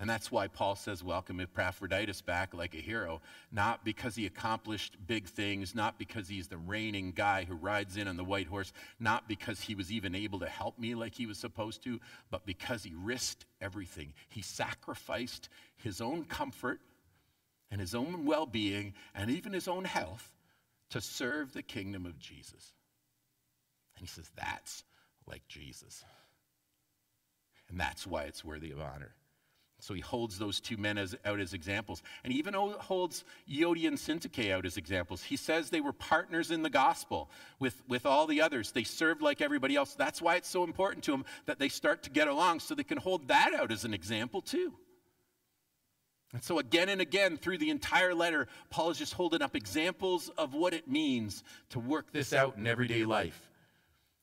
And 0.00 0.08
that's 0.08 0.32
why 0.32 0.48
Paul 0.48 0.76
says, 0.76 1.04
Welcome 1.04 1.40
Epaphroditus 1.40 2.22
back 2.22 2.54
like 2.54 2.74
a 2.74 2.78
hero, 2.78 3.20
not 3.52 3.84
because 3.84 4.16
he 4.16 4.24
accomplished 4.24 4.96
big 5.06 5.26
things, 5.26 5.74
not 5.74 5.98
because 5.98 6.26
he's 6.26 6.48
the 6.48 6.56
reigning 6.56 7.12
guy 7.12 7.44
who 7.44 7.54
rides 7.54 7.98
in 7.98 8.08
on 8.08 8.16
the 8.16 8.24
white 8.24 8.46
horse, 8.46 8.72
not 8.98 9.28
because 9.28 9.60
he 9.60 9.74
was 9.74 9.92
even 9.92 10.14
able 10.14 10.38
to 10.40 10.48
help 10.48 10.78
me 10.78 10.94
like 10.94 11.14
he 11.14 11.26
was 11.26 11.36
supposed 11.36 11.84
to, 11.84 12.00
but 12.30 12.46
because 12.46 12.82
he 12.82 12.94
risked 12.96 13.44
everything. 13.60 14.14
He 14.30 14.40
sacrificed 14.40 15.50
his 15.76 16.00
own 16.00 16.24
comfort 16.24 16.80
and 17.70 17.78
his 17.78 17.94
own 17.94 18.24
well 18.24 18.46
being 18.46 18.94
and 19.14 19.30
even 19.30 19.52
his 19.52 19.68
own 19.68 19.84
health 19.84 20.32
to 20.88 21.02
serve 21.02 21.52
the 21.52 21.62
kingdom 21.62 22.06
of 22.06 22.18
Jesus. 22.18 22.72
And 23.98 24.00
he 24.00 24.06
says, 24.06 24.30
That's 24.34 24.82
like 25.26 25.46
Jesus. 25.46 26.02
And 27.68 27.78
that's 27.78 28.06
why 28.06 28.22
it's 28.22 28.42
worthy 28.42 28.70
of 28.70 28.80
honor. 28.80 29.14
So 29.80 29.94
he 29.94 30.00
holds 30.00 30.38
those 30.38 30.60
two 30.60 30.76
men 30.76 30.98
as, 30.98 31.16
out 31.24 31.40
as 31.40 31.54
examples. 31.54 32.02
And 32.22 32.32
he 32.32 32.38
even 32.38 32.54
holds 32.54 33.24
Euodia 33.50 33.88
and 33.88 33.96
Syntyche 33.96 34.52
out 34.52 34.66
as 34.66 34.76
examples. 34.76 35.22
He 35.22 35.36
says 35.36 35.70
they 35.70 35.80
were 35.80 35.92
partners 35.92 36.50
in 36.50 36.62
the 36.62 36.70
gospel 36.70 37.30
with, 37.58 37.82
with 37.88 38.06
all 38.06 38.26
the 38.26 38.40
others. 38.40 38.72
They 38.72 38.84
served 38.84 39.22
like 39.22 39.40
everybody 39.40 39.76
else. 39.76 39.94
That's 39.94 40.20
why 40.20 40.36
it's 40.36 40.48
so 40.48 40.64
important 40.64 41.04
to 41.04 41.14
him 41.14 41.24
that 41.46 41.58
they 41.58 41.68
start 41.68 42.02
to 42.04 42.10
get 42.10 42.28
along 42.28 42.60
so 42.60 42.74
they 42.74 42.84
can 42.84 42.98
hold 42.98 43.28
that 43.28 43.54
out 43.54 43.72
as 43.72 43.84
an 43.84 43.94
example 43.94 44.40
too. 44.40 44.74
And 46.32 46.42
so, 46.42 46.60
again 46.60 46.88
and 46.88 47.00
again, 47.00 47.36
through 47.36 47.58
the 47.58 47.70
entire 47.70 48.14
letter, 48.14 48.46
Paul 48.70 48.90
is 48.90 48.98
just 48.98 49.14
holding 49.14 49.42
up 49.42 49.56
examples 49.56 50.28
of 50.38 50.54
what 50.54 50.72
it 50.72 50.88
means 50.88 51.42
to 51.70 51.80
work 51.80 52.12
this 52.12 52.32
out 52.32 52.56
in 52.56 52.68
everyday 52.68 53.04
life. 53.04 53.50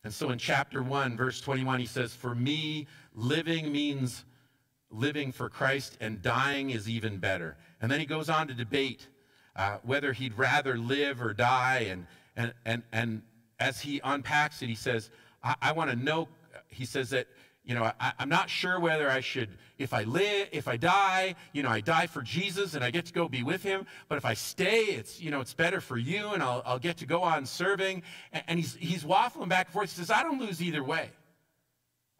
And 0.06 0.14
so, 0.14 0.30
in 0.30 0.38
chapter 0.38 0.82
1, 0.82 1.18
verse 1.18 1.42
21, 1.42 1.82
he 1.82 1.86
says, 1.86 2.14
For 2.14 2.34
me, 2.34 2.88
living 3.14 3.74
means 3.74 4.24
living 4.90 5.32
for 5.32 5.50
Christ 5.50 5.98
and 6.00 6.22
dying 6.22 6.70
is 6.70 6.90
even 6.90 7.18
better. 7.18 7.58
And 7.82 7.92
then 7.92 8.00
he 8.00 8.06
goes 8.06 8.30
on 8.30 8.48
to 8.48 8.54
debate 8.54 9.08
uh, 9.56 9.78
whether 9.84 10.14
he'd 10.14 10.38
rather 10.38 10.78
live 10.78 11.22
or 11.22 11.34
die. 11.34 11.88
And, 11.90 12.08
and, 12.36 12.54
and, 12.66 12.84
and 12.92 13.22
as 13.60 13.82
he 13.82 14.00
unpacks 14.04 14.62
it, 14.62 14.68
he 14.68 14.76
says, 14.76 15.10
I, 15.44 15.56
I 15.62 15.72
want 15.72 15.90
to 15.90 15.96
know, 15.96 16.28
he 16.68 16.86
says 16.86 17.10
that, 17.10 17.28
you 17.66 17.76
know, 17.76 17.92
I, 18.00 18.14
I'm 18.18 18.30
not 18.30 18.50
sure 18.50 18.80
whether 18.80 19.10
I 19.10 19.20
should, 19.20 19.50
if 19.78 19.94
I 19.94 20.04
live, 20.04 20.48
if 20.54 20.70
I 20.70 20.78
die, 20.78 21.36
you 21.52 21.64
know, 21.64 21.70
I 21.70 21.82
die 21.82 22.08
for 22.08 22.22
Jesus 22.22 22.76
and 22.76 22.84
I 22.84 22.92
get 22.92 23.06
to 23.08 23.14
go 23.14 23.28
be 23.28 23.44
with 23.44 23.62
him. 23.62 23.86
But 24.08 24.18
if 24.18 24.24
I 24.24 24.36
stay, 24.36 24.84
it's, 24.86 25.20
you 25.20 25.32
know, 25.32 25.42
it's 25.42 25.54
better 25.54 25.82
for 25.82 25.98
you 25.98 26.30
and 26.30 26.42
I'll, 26.42 26.64
I'll 26.66 26.80
get 26.80 26.98
to 26.98 27.06
go 27.06 27.24
on 27.24 27.46
serving. 27.46 28.04
And, 28.32 28.44
and 28.48 28.60
he's, 28.60 28.76
he's 28.76 29.04
waffling 29.04 29.50
back 29.50 29.68
and 29.68 29.74
forth. 29.74 29.90
He 29.90 29.98
says, 29.98 30.10
I 30.10 30.24
don't 30.24 30.40
lose 30.40 30.62
either 30.62 30.84
way. 30.84 31.10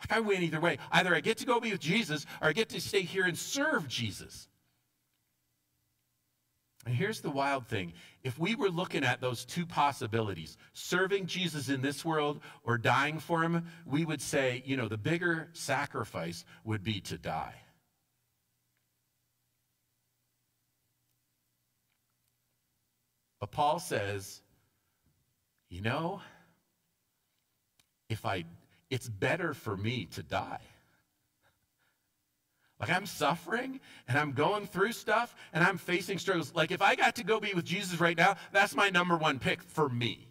I 0.10 0.20
win 0.20 0.44
either 0.44 0.60
way. 0.60 0.78
Either 0.92 1.16
I 1.16 1.22
get 1.22 1.38
to 1.38 1.46
go 1.46 1.60
be 1.60 1.72
with 1.72 1.82
Jesus 1.82 2.26
or 2.42 2.50
I 2.50 2.54
get 2.54 2.70
to 2.70 2.82
stay 2.82 3.02
here 3.02 3.26
and 3.26 3.38
serve 3.38 3.88
Jesus. 3.88 4.48
And 6.86 6.96
here's 6.96 7.20
the 7.20 7.30
wild 7.30 7.68
thing 7.68 7.94
if 8.24 8.40
we 8.40 8.56
were 8.56 8.70
looking 8.70 9.04
at 9.04 9.20
those 9.20 9.44
two 9.44 9.66
possibilities, 9.66 10.58
serving 10.72 11.26
Jesus 11.26 11.68
in 11.68 11.82
this 11.82 12.06
world 12.06 12.40
or 12.64 12.78
dying 12.78 13.20
for 13.20 13.44
him, 13.44 13.66
we 13.86 14.06
would 14.06 14.22
say, 14.22 14.64
you 14.66 14.78
know, 14.78 14.88
the 14.88 14.98
bigger 14.98 15.50
sacrifice 15.52 16.46
would 16.64 16.84
be 16.84 17.02
to 17.02 17.18
die. 17.18 17.56
But 23.40 23.52
Paul 23.52 23.80
says, 23.80 24.42
you 25.70 25.82
know, 25.82 26.22
if 28.10 28.26
I 28.26 28.46
it's 28.90 29.10
better 29.10 29.54
for 29.54 29.76
me 29.76 30.06
to 30.12 30.24
die. 30.24 30.62
Like 32.80 32.92
I'm 32.92 33.06
suffering 33.06 33.80
and 34.08 34.18
I'm 34.18 34.34
going 34.34 34.68
through 34.68 34.92
stuff 34.92 35.36
and 35.52 35.64
I'm 35.64 35.78
facing 35.78 36.20
struggles. 36.20 36.54
Like 36.54 36.72
if 36.72 36.82
I 36.82 36.96
got 36.96 37.16
to 37.16 37.24
go 37.24 37.40
be 37.40 37.54
with 37.54 37.66
Jesus 37.66 38.00
right 38.00 38.18
now, 38.18 38.36
that's 38.52 38.76
my 38.76 38.90
number 38.90 39.18
one 39.18 39.40
pick 39.40 39.64
for 39.64 39.90
me. 39.90 40.28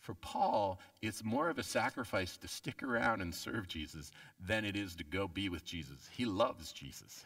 For 0.00 0.14
Paul, 0.14 0.80
it's 1.02 1.24
more 1.24 1.48
of 1.48 1.58
a 1.58 1.62
sacrifice 1.62 2.36
to 2.38 2.48
stick 2.48 2.82
around 2.82 3.22
and 3.22 3.34
serve 3.34 3.68
Jesus 3.68 4.10
than 4.40 4.64
it 4.64 4.76
is 4.76 4.96
to 4.96 5.04
go 5.04 5.28
be 5.28 5.48
with 5.48 5.64
Jesus. 5.64 6.08
He 6.10 6.24
loves 6.24 6.72
Jesus. 6.72 7.24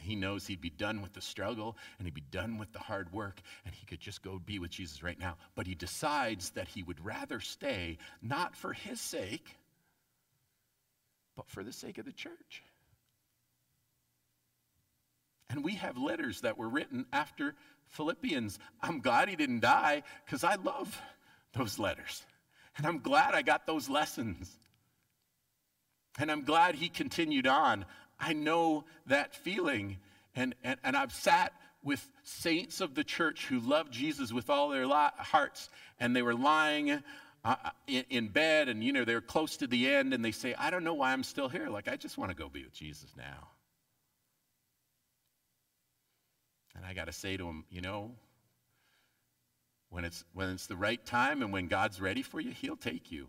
He 0.00 0.14
knows 0.14 0.46
he'd 0.46 0.60
be 0.60 0.70
done 0.70 1.02
with 1.02 1.12
the 1.12 1.20
struggle 1.20 1.76
and 1.98 2.06
he'd 2.06 2.14
be 2.14 2.24
done 2.30 2.58
with 2.58 2.72
the 2.72 2.78
hard 2.78 3.12
work 3.12 3.40
and 3.64 3.74
he 3.74 3.86
could 3.86 4.00
just 4.00 4.22
go 4.22 4.38
be 4.38 4.58
with 4.58 4.70
Jesus 4.70 5.02
right 5.02 5.18
now. 5.18 5.36
But 5.54 5.66
he 5.66 5.74
decides 5.74 6.50
that 6.50 6.68
he 6.68 6.82
would 6.82 7.04
rather 7.04 7.40
stay, 7.40 7.98
not 8.22 8.56
for 8.56 8.72
his 8.72 9.00
sake, 9.00 9.56
but 11.36 11.48
for 11.48 11.62
the 11.62 11.72
sake 11.72 11.98
of 11.98 12.04
the 12.04 12.12
church. 12.12 12.62
And 15.50 15.64
we 15.64 15.74
have 15.76 15.96
letters 15.96 16.42
that 16.42 16.58
were 16.58 16.68
written 16.68 17.06
after 17.12 17.54
Philippians. 17.88 18.58
I'm 18.82 19.00
glad 19.00 19.28
he 19.28 19.36
didn't 19.36 19.60
die 19.60 20.02
because 20.24 20.44
I 20.44 20.56
love 20.56 21.00
those 21.54 21.78
letters. 21.78 22.24
And 22.76 22.86
I'm 22.86 22.98
glad 22.98 23.34
I 23.34 23.42
got 23.42 23.66
those 23.66 23.88
lessons. 23.88 24.58
And 26.18 26.30
I'm 26.30 26.44
glad 26.44 26.74
he 26.74 26.88
continued 26.88 27.46
on. 27.46 27.84
I 28.18 28.32
know 28.32 28.84
that 29.06 29.34
feeling. 29.34 29.98
And, 30.34 30.54
and, 30.64 30.78
and 30.84 30.96
I've 30.96 31.12
sat 31.12 31.52
with 31.82 32.06
saints 32.24 32.80
of 32.80 32.94
the 32.94 33.04
church 33.04 33.46
who 33.46 33.60
loved 33.60 33.92
Jesus 33.92 34.32
with 34.32 34.50
all 34.50 34.68
their 34.70 34.86
hearts, 34.88 35.70
and 36.00 36.14
they 36.14 36.22
were 36.22 36.34
lying 36.34 36.90
uh, 36.90 37.00
uh, 37.44 37.54
in, 37.86 38.04
in, 38.10 38.28
bed, 38.28 38.68
and 38.68 38.82
you 38.82 38.92
know, 38.92 39.04
they're 39.04 39.20
close 39.20 39.58
to 39.58 39.66
the 39.66 39.88
end, 39.88 40.12
and 40.12 40.24
they 40.24 40.32
say, 40.32 40.54
I 40.54 40.70
don't 40.70 40.84
know 40.84 40.94
why 40.94 41.12
I'm 41.12 41.22
still 41.22 41.48
here. 41.48 41.68
Like, 41.68 41.88
I 41.88 41.96
just 41.96 42.18
want 42.18 42.30
to 42.30 42.36
go 42.36 42.48
be 42.48 42.64
with 42.64 42.74
Jesus 42.74 43.10
now. 43.16 43.48
And 46.74 46.84
I 46.84 46.94
got 46.94 47.06
to 47.06 47.12
say 47.12 47.36
to 47.36 47.44
them, 47.44 47.64
you 47.70 47.80
know, 47.80 48.10
When 49.90 50.04
it's, 50.04 50.24
when 50.34 50.50
it's 50.50 50.66
the 50.66 50.76
right 50.76 51.04
time 51.06 51.42
and 51.42 51.52
when 51.52 51.68
God's 51.68 52.00
ready 52.00 52.22
for 52.22 52.40
you, 52.40 52.50
He'll 52.50 52.76
take 52.76 53.10
you. 53.10 53.28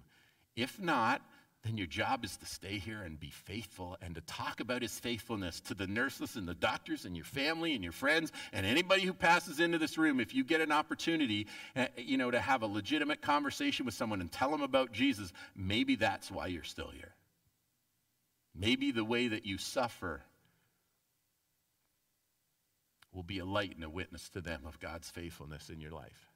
If 0.56 0.80
not, 0.80 1.22
then 1.64 1.78
your 1.78 1.88
job 1.88 2.24
is 2.24 2.38
to 2.38 2.46
stay 2.46 2.78
here 2.78 3.02
and 3.02 3.20
be 3.20 3.32
faithful 3.32 3.98
and 4.02 4.16
to 4.16 4.22
talk 4.22 4.62
about 4.62 4.82
his 4.82 4.98
faithfulness 4.98 5.60
to 5.62 5.74
the 5.74 5.88
nurses 5.88 6.38
and 6.38 6.48
the 6.48 6.54
doctors 6.54 7.04
and 7.04 7.18
your 7.18 7.26
family 7.26 7.74
and 7.74 7.84
your 7.84 7.92
friends 7.92 8.32
and 8.54 8.66
anybody 8.66 9.02
who 9.02 9.14
passes 9.14 9.60
into 9.60 9.78
this 9.78 9.98
room. 9.98 10.22
If 10.22 10.34
you 10.34 10.46
get 10.46 10.62
an 10.62 10.72
opportunity, 10.72 11.48
uh, 11.76 11.88
you 11.98 12.18
know, 12.18 12.32
to 12.32 12.40
have 12.40 12.62
a 12.62 12.68
legitimate 12.68 13.22
conversation 13.22 13.86
with 13.86 13.94
someone 13.94 14.22
and 14.22 14.32
tell 14.32 14.52
them 14.52 14.62
about 14.62 14.94
Jesus, 14.94 15.34
maybe 15.54 15.96
that's 15.96 16.32
why 16.32 16.48
you're 16.48 16.64
still 16.64 16.90
here. 16.90 17.14
Maybe 18.56 18.92
the 18.92 19.06
way 19.06 19.28
that 19.28 19.46
you 19.46 19.58
suffer 19.58 20.22
will 23.14 23.24
be 23.24 23.40
a 23.40 23.46
light 23.46 23.76
and 23.76 23.84
a 23.84 23.90
witness 23.90 24.30
to 24.30 24.42
them 24.42 24.62
of 24.66 24.80
God's 24.80 25.10
faithfulness 25.10 25.70
in 25.70 25.82
your 25.82 25.92
life. 25.92 26.29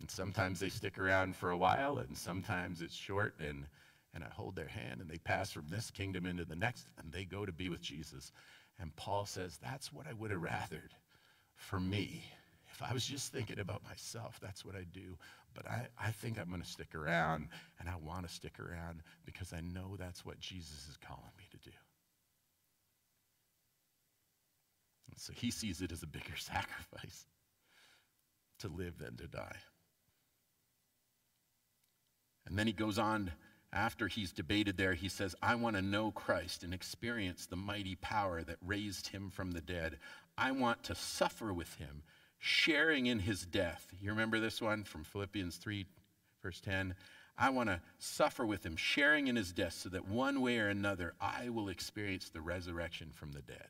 And 0.00 0.10
sometimes 0.10 0.60
they 0.60 0.68
stick 0.68 0.98
around 0.98 1.36
for 1.36 1.50
a 1.50 1.56
while, 1.56 1.98
and 1.98 2.16
sometimes 2.16 2.82
it's 2.82 2.94
short, 2.94 3.34
and, 3.40 3.66
and 4.14 4.22
I 4.22 4.28
hold 4.28 4.54
their 4.54 4.68
hand, 4.68 5.00
and 5.00 5.08
they 5.08 5.18
pass 5.18 5.50
from 5.50 5.66
this 5.68 5.90
kingdom 5.90 6.26
into 6.26 6.44
the 6.44 6.56
next, 6.56 6.86
and 6.98 7.12
they 7.12 7.24
go 7.24 7.46
to 7.46 7.52
be 7.52 7.68
with 7.68 7.80
Jesus. 7.80 8.32
And 8.78 8.94
Paul 8.96 9.24
says, 9.24 9.58
That's 9.62 9.92
what 9.92 10.06
I 10.06 10.12
would 10.12 10.30
have 10.30 10.40
rathered 10.40 10.92
for 11.54 11.80
me. 11.80 12.24
If 12.72 12.82
I 12.82 12.92
was 12.92 13.06
just 13.06 13.32
thinking 13.32 13.58
about 13.58 13.82
myself, 13.84 14.38
that's 14.42 14.62
what 14.62 14.76
I'd 14.76 14.92
do. 14.92 15.16
But 15.54 15.66
I, 15.66 15.86
I 15.98 16.10
think 16.10 16.38
I'm 16.38 16.50
going 16.50 16.60
to 16.60 16.68
stick 16.68 16.94
around, 16.94 17.48
and 17.80 17.88
I 17.88 17.96
want 17.96 18.28
to 18.28 18.34
stick 18.34 18.60
around 18.60 19.02
because 19.24 19.54
I 19.54 19.60
know 19.60 19.96
that's 19.98 20.26
what 20.26 20.38
Jesus 20.38 20.86
is 20.90 20.98
calling 20.98 21.22
me 21.38 21.44
to 21.52 21.70
do. 21.70 21.74
So 25.16 25.32
he 25.32 25.50
sees 25.50 25.80
it 25.80 25.92
as 25.92 26.02
a 26.02 26.06
bigger 26.06 26.36
sacrifice 26.36 27.26
to 28.58 28.68
live 28.68 28.98
than 28.98 29.16
to 29.16 29.26
die. 29.26 29.56
And 32.46 32.58
then 32.58 32.66
he 32.66 32.72
goes 32.72 32.98
on 32.98 33.32
after 33.72 34.08
he's 34.08 34.32
debated 34.32 34.76
there, 34.76 34.94
he 34.94 35.08
says, 35.08 35.34
I 35.42 35.54
want 35.54 35.76
to 35.76 35.82
know 35.82 36.10
Christ 36.10 36.62
and 36.62 36.72
experience 36.72 37.46
the 37.46 37.56
mighty 37.56 37.96
power 37.96 38.42
that 38.42 38.56
raised 38.64 39.08
him 39.08 39.30
from 39.30 39.50
the 39.50 39.60
dead. 39.60 39.98
I 40.38 40.52
want 40.52 40.84
to 40.84 40.94
suffer 40.94 41.52
with 41.52 41.74
him, 41.74 42.02
sharing 42.38 43.06
in 43.06 43.18
his 43.18 43.44
death. 43.44 43.92
You 44.00 44.10
remember 44.10 44.40
this 44.40 44.62
one 44.62 44.84
from 44.84 45.04
Philippians 45.04 45.56
3, 45.56 45.84
verse 46.42 46.60
10? 46.60 46.94
I 47.36 47.50
want 47.50 47.68
to 47.68 47.82
suffer 47.98 48.46
with 48.46 48.64
him, 48.64 48.76
sharing 48.76 49.26
in 49.26 49.36
his 49.36 49.52
death, 49.52 49.74
so 49.74 49.90
that 49.90 50.08
one 50.08 50.40
way 50.40 50.58
or 50.58 50.68
another 50.68 51.14
I 51.20 51.50
will 51.50 51.68
experience 51.68 52.30
the 52.30 52.40
resurrection 52.40 53.10
from 53.12 53.32
the 53.32 53.42
dead. 53.42 53.68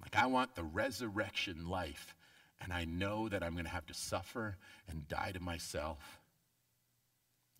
Like, 0.00 0.16
I 0.16 0.26
want 0.26 0.56
the 0.56 0.64
resurrection 0.64 1.68
life, 1.68 2.16
and 2.60 2.72
I 2.72 2.86
know 2.86 3.28
that 3.28 3.42
I'm 3.42 3.52
going 3.52 3.66
to 3.66 3.70
have 3.70 3.86
to 3.86 3.94
suffer 3.94 4.56
and 4.88 5.06
die 5.06 5.32
to 5.32 5.40
myself 5.40 6.17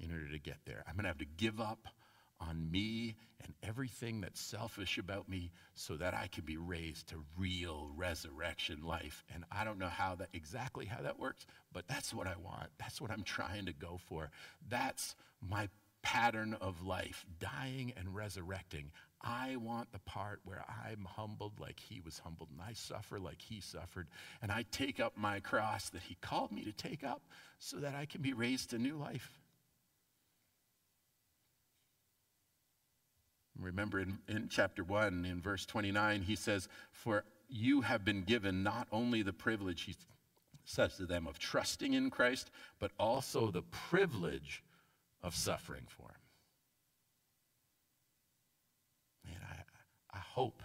in 0.00 0.12
order 0.12 0.28
to 0.30 0.38
get 0.38 0.58
there. 0.64 0.84
I'm 0.86 0.94
going 0.94 1.04
to 1.04 1.08
have 1.08 1.18
to 1.18 1.26
give 1.36 1.60
up 1.60 1.88
on 2.40 2.70
me 2.70 3.16
and 3.42 3.52
everything 3.62 4.20
that's 4.20 4.40
selfish 4.40 4.98
about 4.98 5.28
me 5.28 5.50
so 5.74 5.96
that 5.96 6.14
I 6.14 6.28
can 6.28 6.44
be 6.44 6.56
raised 6.56 7.08
to 7.08 7.24
real 7.36 7.90
resurrection 7.96 8.82
life. 8.84 9.24
And 9.34 9.44
I 9.50 9.64
don't 9.64 9.78
know 9.78 9.88
how 9.88 10.14
that 10.16 10.28
exactly 10.32 10.86
how 10.86 11.02
that 11.02 11.18
works, 11.18 11.46
but 11.72 11.88
that's 11.88 12.14
what 12.14 12.26
I 12.26 12.34
want. 12.42 12.68
That's 12.78 13.00
what 13.00 13.10
I'm 13.10 13.24
trying 13.24 13.66
to 13.66 13.72
go 13.72 13.98
for. 14.08 14.30
That's 14.68 15.16
my 15.40 15.68
pattern 16.02 16.56
of 16.60 16.84
life, 16.84 17.26
dying 17.40 17.92
and 17.96 18.14
resurrecting. 18.14 18.90
I 19.20 19.56
want 19.56 19.90
the 19.92 19.98
part 19.98 20.40
where 20.44 20.64
I'm 20.68 21.04
humbled 21.04 21.58
like 21.58 21.80
he 21.80 22.00
was 22.00 22.20
humbled, 22.20 22.50
and 22.52 22.60
I 22.62 22.72
suffer 22.72 23.18
like 23.18 23.42
he 23.42 23.60
suffered, 23.60 24.06
and 24.40 24.52
I 24.52 24.64
take 24.70 25.00
up 25.00 25.16
my 25.16 25.40
cross 25.40 25.90
that 25.90 26.02
he 26.02 26.16
called 26.20 26.52
me 26.52 26.64
to 26.64 26.72
take 26.72 27.02
up 27.02 27.22
so 27.58 27.78
that 27.78 27.96
I 27.96 28.06
can 28.06 28.22
be 28.22 28.32
raised 28.32 28.70
to 28.70 28.78
new 28.78 28.96
life. 28.96 29.40
Remember 33.58 34.00
in, 34.00 34.18
in 34.28 34.48
chapter 34.48 34.84
1, 34.84 35.24
in 35.24 35.40
verse 35.40 35.66
29, 35.66 36.22
he 36.22 36.36
says, 36.36 36.68
For 36.92 37.24
you 37.48 37.80
have 37.80 38.04
been 38.04 38.22
given 38.22 38.62
not 38.62 38.86
only 38.92 39.22
the 39.22 39.32
privilege, 39.32 39.82
he 39.82 39.96
says 40.64 40.96
to 40.96 41.06
them, 41.06 41.26
of 41.26 41.38
trusting 41.38 41.94
in 41.94 42.10
Christ, 42.10 42.50
but 42.78 42.92
also 42.98 43.50
the 43.50 43.62
privilege 43.62 44.62
of 45.22 45.34
suffering 45.34 45.86
for 45.88 46.04
him. 46.04 46.10
And 49.34 49.42
I, 49.42 50.16
I 50.16 50.20
hope 50.20 50.62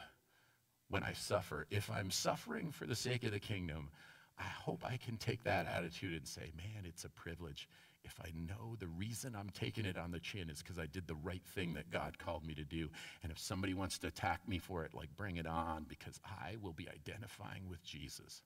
when 0.89 1.03
I 1.03 1.13
suffer, 1.13 1.65
if 1.71 1.89
I'm 1.89 2.11
suffering 2.11 2.71
for 2.71 2.85
the 2.85 2.95
sake 2.95 3.23
of 3.23 3.31
the 3.31 3.39
kingdom, 3.39 3.89
I 4.37 4.43
hope 4.43 4.83
I 4.85 4.97
can 4.97 5.17
take 5.17 5.43
that 5.43 5.65
attitude 5.65 6.17
and 6.17 6.27
say, 6.27 6.51
man, 6.55 6.83
it's 6.85 7.05
a 7.05 7.09
privilege 7.09 7.67
if 8.03 8.19
I 8.21 8.31
know 8.35 8.75
the 8.79 8.87
reason 8.87 9.35
I'm 9.35 9.49
taking 9.49 9.85
it 9.85 9.95
mm-hmm. 9.95 10.05
on 10.05 10.11
the 10.11 10.19
chin 10.19 10.49
is 10.49 10.61
because 10.61 10.79
I 10.79 10.85
did 10.85 11.07
the 11.07 11.15
right 11.15 11.45
thing 11.45 11.73
that 11.73 11.89
mm-hmm. 11.89 12.03
God 12.03 12.19
called 12.19 12.45
me 12.45 12.53
to 12.55 12.63
do. 12.63 12.89
And 13.21 13.31
if 13.31 13.39
somebody 13.39 13.73
wants 13.73 13.97
to 13.99 14.07
attack 14.07 14.47
me 14.47 14.59
for 14.59 14.83
it, 14.83 14.93
like 14.93 15.15
bring 15.15 15.37
it 15.37 15.47
on 15.47 15.85
because 15.87 16.19
I 16.25 16.55
will 16.61 16.73
be 16.73 16.87
identifying 16.89 17.69
with 17.69 17.83
Jesus. 17.83 18.41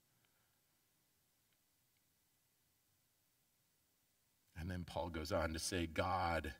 And 4.60 4.70
then 4.70 4.84
Paul 4.84 5.10
goes 5.10 5.32
on 5.32 5.52
to 5.52 5.58
say, 5.58 5.86
God 5.86 6.52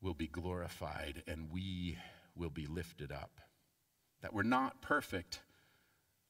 will 0.00 0.14
be 0.14 0.26
glorified 0.26 1.22
and 1.26 1.50
we 1.50 1.98
will 2.36 2.50
be 2.50 2.66
lifted 2.66 3.10
up. 3.10 3.40
That 4.22 4.34
we're 4.34 4.42
not 4.42 4.82
perfect 4.82 5.40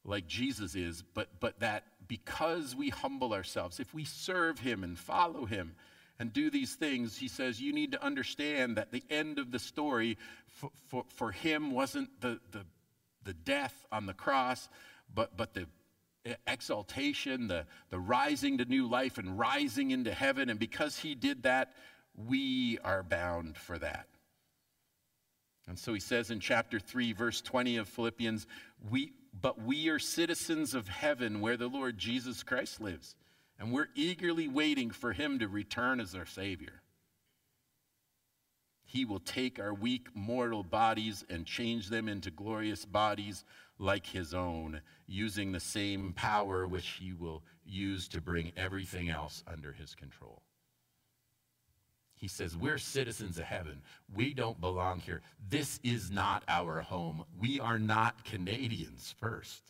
like 0.05 0.27
Jesus 0.27 0.75
is, 0.75 1.03
but, 1.15 1.29
but 1.41 1.61
that 1.61 1.85
because 2.07 2.75
we 2.75 2.89
humble 2.89 3.35
ourselves, 3.35 3.81
if 3.81 3.93
we 3.93 4.05
serve 4.05 4.59
him 4.59 4.83
and 4.83 4.99
follow 4.99 5.45
him 5.45 5.75
and 6.19 6.33
do 6.33 6.51
these 6.51 6.75
things, 6.75 7.17
he 7.17 7.29
says, 7.29 7.61
you 7.61 7.73
need 7.73 7.93
to 7.93 8.03
understand 8.03 8.77
that 8.77 8.91
the 8.91 9.05
end 9.11 9.39
of 9.39 9.51
the 9.51 9.59
story 9.59 10.17
for, 10.47 10.71
for, 10.87 11.05
for 11.09 11.33
him 11.33 11.71
wasn't 11.71 12.09
the, 12.21 12.41
the, 12.51 12.65
the 13.25 13.35
death 13.35 13.87
on 13.93 14.07
the 14.07 14.15
cross, 14.15 14.69
but, 15.15 15.37
but 15.37 15.55
the 15.55 15.67
exaltation, 16.47 17.49
the, 17.49 17.67
the 17.91 17.99
rising 17.99 18.59
to 18.59 18.65
new 18.65 18.89
life 18.89 19.19
and 19.19 19.39
rising 19.39 19.91
into 19.91 20.13
heaven. 20.13 20.51
And 20.51 20.59
because 20.59 20.99
he 20.99 21.15
did 21.15 21.45
that, 21.45 21.73
we 22.27 22.79
are 22.85 23.03
bound 23.03 23.57
for 23.57 23.79
that. 23.79 24.07
And 25.69 25.79
so 25.79 25.93
he 25.93 26.01
says 26.01 26.31
in 26.31 26.41
chapter 26.41 26.81
3, 26.81 27.13
verse 27.13 27.41
20 27.43 27.77
of 27.77 27.89
Philippians, 27.89 28.47
we, 28.91 29.13
but 29.41 29.63
we 29.63 29.89
are 29.89 29.99
citizens 29.99 30.75
of 30.75 30.89
heaven 30.89 31.41
where 31.41 31.57
the 31.57 31.69
Lord 31.69 31.99
Jesus 31.99 32.43
Christ 32.43 32.81
lives, 32.81 33.15
and 33.59 33.73
we're 33.73 33.89
eagerly 33.95 34.49
waiting 34.49 34.91
for 34.91 35.13
him 35.13 35.39
to 35.39 35.49
return 35.49 36.01
as 36.01 36.15
our 36.15 36.27
Savior. 36.27 36.83
He 38.85 39.05
will 39.05 39.21
take 39.21 39.61
our 39.61 39.75
weak 39.75 40.09
mortal 40.15 40.63
bodies 40.63 41.25
and 41.29 41.45
change 41.45 41.89
them 41.89 42.09
into 42.09 42.31
glorious 42.31 42.85
bodies 42.87 43.45
like 43.79 44.07
his 44.07 44.33
own, 44.33 44.81
using 45.07 45.53
the 45.53 45.61
same 45.61 46.15
power 46.15 46.67
which 46.67 46.89
he 47.01 47.13
will 47.13 47.43
use 47.65 48.09
to 48.09 48.21
bring 48.21 48.53
everything 48.57 49.11
else 49.11 49.45
under 49.47 49.73
his 49.73 49.95
control. 49.95 50.43
He 52.19 52.27
says, 52.27 52.57
We're 52.57 52.79
citizens 52.79 53.39
of 53.39 53.45
heaven. 53.45 53.81
We 54.13 54.35
don't 54.35 54.61
belong 54.61 54.99
here. 54.99 55.23
This 55.49 55.79
is 55.85 56.11
not 56.11 56.43
our 56.49 56.81
home. 56.81 57.25
We 57.41 57.61
are 57.61 57.79
not 57.79 58.25
Canadians 58.25 59.15
first. 59.21 59.63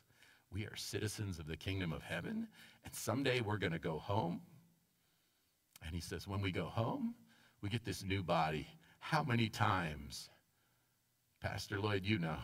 We 0.51 0.65
are 0.65 0.75
citizens 0.75 1.39
of 1.39 1.47
the 1.47 1.59
kingdom 1.59 1.93
of 1.93 2.03
heaven. 2.03 2.49
And 2.85 2.95
someday 2.95 3.43
we're 3.43 3.59
going 3.59 3.75
to 3.75 3.79
go 3.79 3.99
home. 3.99 4.41
And 5.85 5.95
he 5.95 6.01
says, 6.01 6.27
When 6.27 6.41
we 6.41 6.51
go 6.51 6.65
home, 6.65 7.15
we 7.61 7.69
get 7.69 7.85
this 7.85 8.03
new 8.03 8.23
body. 8.23 8.67
How 8.99 9.23
many 9.23 9.51
times, 9.51 10.31
Pastor 11.43 11.79
Lloyd, 11.79 12.05
you 12.05 12.19
know, 12.19 12.39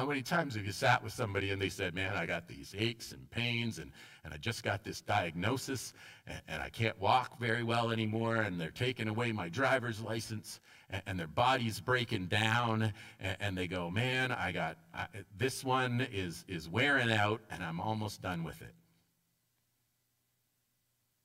how 0.00 0.06
many 0.06 0.22
times 0.22 0.54
have 0.54 0.64
you 0.64 0.72
sat 0.72 1.04
with 1.04 1.12
somebody 1.12 1.50
and 1.50 1.60
they 1.60 1.68
said, 1.68 1.94
Man, 1.94 2.16
I 2.16 2.24
got 2.24 2.48
these 2.48 2.74
aches 2.78 3.12
and 3.12 3.30
pains, 3.30 3.78
and, 3.78 3.92
and 4.24 4.32
I 4.32 4.38
just 4.38 4.62
got 4.62 4.82
this 4.82 5.02
diagnosis, 5.02 5.92
and, 6.26 6.40
and 6.48 6.62
I 6.62 6.70
can't 6.70 6.98
walk 6.98 7.38
very 7.38 7.62
well 7.62 7.90
anymore, 7.90 8.36
and 8.36 8.58
they're 8.58 8.70
taking 8.70 9.08
away 9.08 9.30
my 9.30 9.50
driver's 9.50 10.00
license, 10.00 10.58
and, 10.88 11.02
and 11.04 11.20
their 11.20 11.26
body's 11.26 11.80
breaking 11.80 12.28
down, 12.28 12.94
and, 13.20 13.36
and 13.40 13.58
they 13.58 13.66
go, 13.66 13.90
Man, 13.90 14.32
I 14.32 14.52
got 14.52 14.78
I, 14.94 15.06
this 15.36 15.62
one 15.62 16.08
is, 16.10 16.46
is 16.48 16.66
wearing 16.66 17.12
out, 17.12 17.42
and 17.50 17.62
I'm 17.62 17.78
almost 17.78 18.22
done 18.22 18.42
with 18.42 18.62
it. 18.62 18.72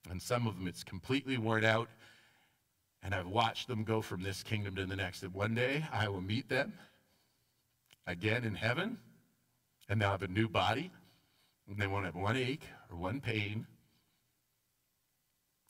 And 0.10 0.22
some 0.22 0.48
of 0.48 0.58
them, 0.58 0.68
it's 0.68 0.84
completely 0.84 1.38
worn 1.38 1.64
out, 1.64 1.88
and 3.02 3.16
I've 3.16 3.28
watched 3.28 3.70
them 3.70 3.86
go 3.86 4.02
from 4.02 4.22
this 4.22 4.44
kingdom 4.44 4.76
to 4.76 4.86
the 4.86 4.98
next. 4.98 5.24
And 5.24 5.34
one 5.34 5.56
day 5.56 5.86
I 5.94 6.10
will 6.10 6.20
meet 6.20 6.50
them 6.50 6.74
again 8.08 8.44
in 8.44 8.56
heaven, 8.56 8.98
and 9.90 10.02
they'll 10.02 10.12
have 10.12 10.24
a 10.24 10.28
new 10.28 10.48
body, 10.48 10.92
and 11.68 11.78
they 11.78 11.88
won't 11.88 12.06
have 12.06 12.16
one 12.16 12.38
ache 12.38 12.68
or 12.90 12.98
one 12.98 13.22
pain, 13.22 13.66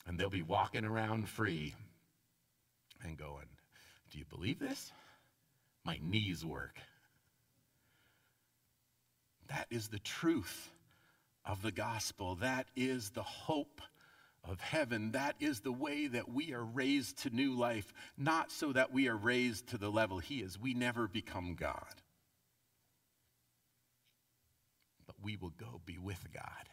and 0.08 0.20
they'll 0.20 0.30
be 0.30 0.42
walking 0.42 0.86
around 0.86 1.28
free 1.28 1.74
and 3.04 3.18
going, 3.18 3.48
Do 4.12 4.20
you 4.20 4.26
believe 4.26 4.60
this? 4.60 4.92
My 5.84 6.00
knees 6.02 6.44
work. 6.46 6.80
That 9.50 9.68
is 9.70 9.88
the 9.88 10.00
truth 10.00 10.72
of 11.46 11.62
the 11.62 11.72
gospel. 11.72 12.36
That 12.36 12.68
is 12.76 13.12
the 13.12 13.24
hope 13.24 13.82
of 14.44 14.60
heaven. 14.60 15.12
That 15.12 15.36
is 15.40 15.60
the 15.62 15.72
way 15.72 16.08
that 16.08 16.30
we 16.30 16.54
are 16.54 16.64
raised 16.64 17.20
to 17.24 17.30
new 17.30 17.54
life, 17.54 17.94
not 18.18 18.52
so 18.52 18.74
that 18.74 18.92
we 18.92 19.08
are 19.08 19.18
raised 19.18 19.68
to 19.68 19.78
the 19.78 19.90
level 19.90 20.20
He 20.20 20.42
is. 20.42 20.60
We 20.60 20.74
never 20.74 21.08
become 21.08 21.56
God. 21.56 22.02
But 25.06 25.15
we 25.26 25.36
will 25.36 25.54
go 25.60 25.82
be 25.86 25.98
with 25.98 26.24
God. 26.32 26.70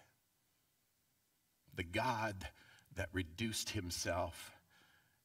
The 1.74 1.82
God 1.82 2.46
that 2.94 3.08
reduced 3.14 3.70
Himself 3.70 4.52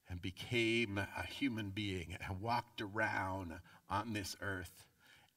and 0.10 0.22
became 0.22 0.98
a 0.98 1.28
human 1.28 1.72
being 1.72 2.16
and 2.26 2.42
walked 2.42 2.82
around 2.82 3.54
on 3.90 4.14
this 4.14 4.38
earth 4.42 4.86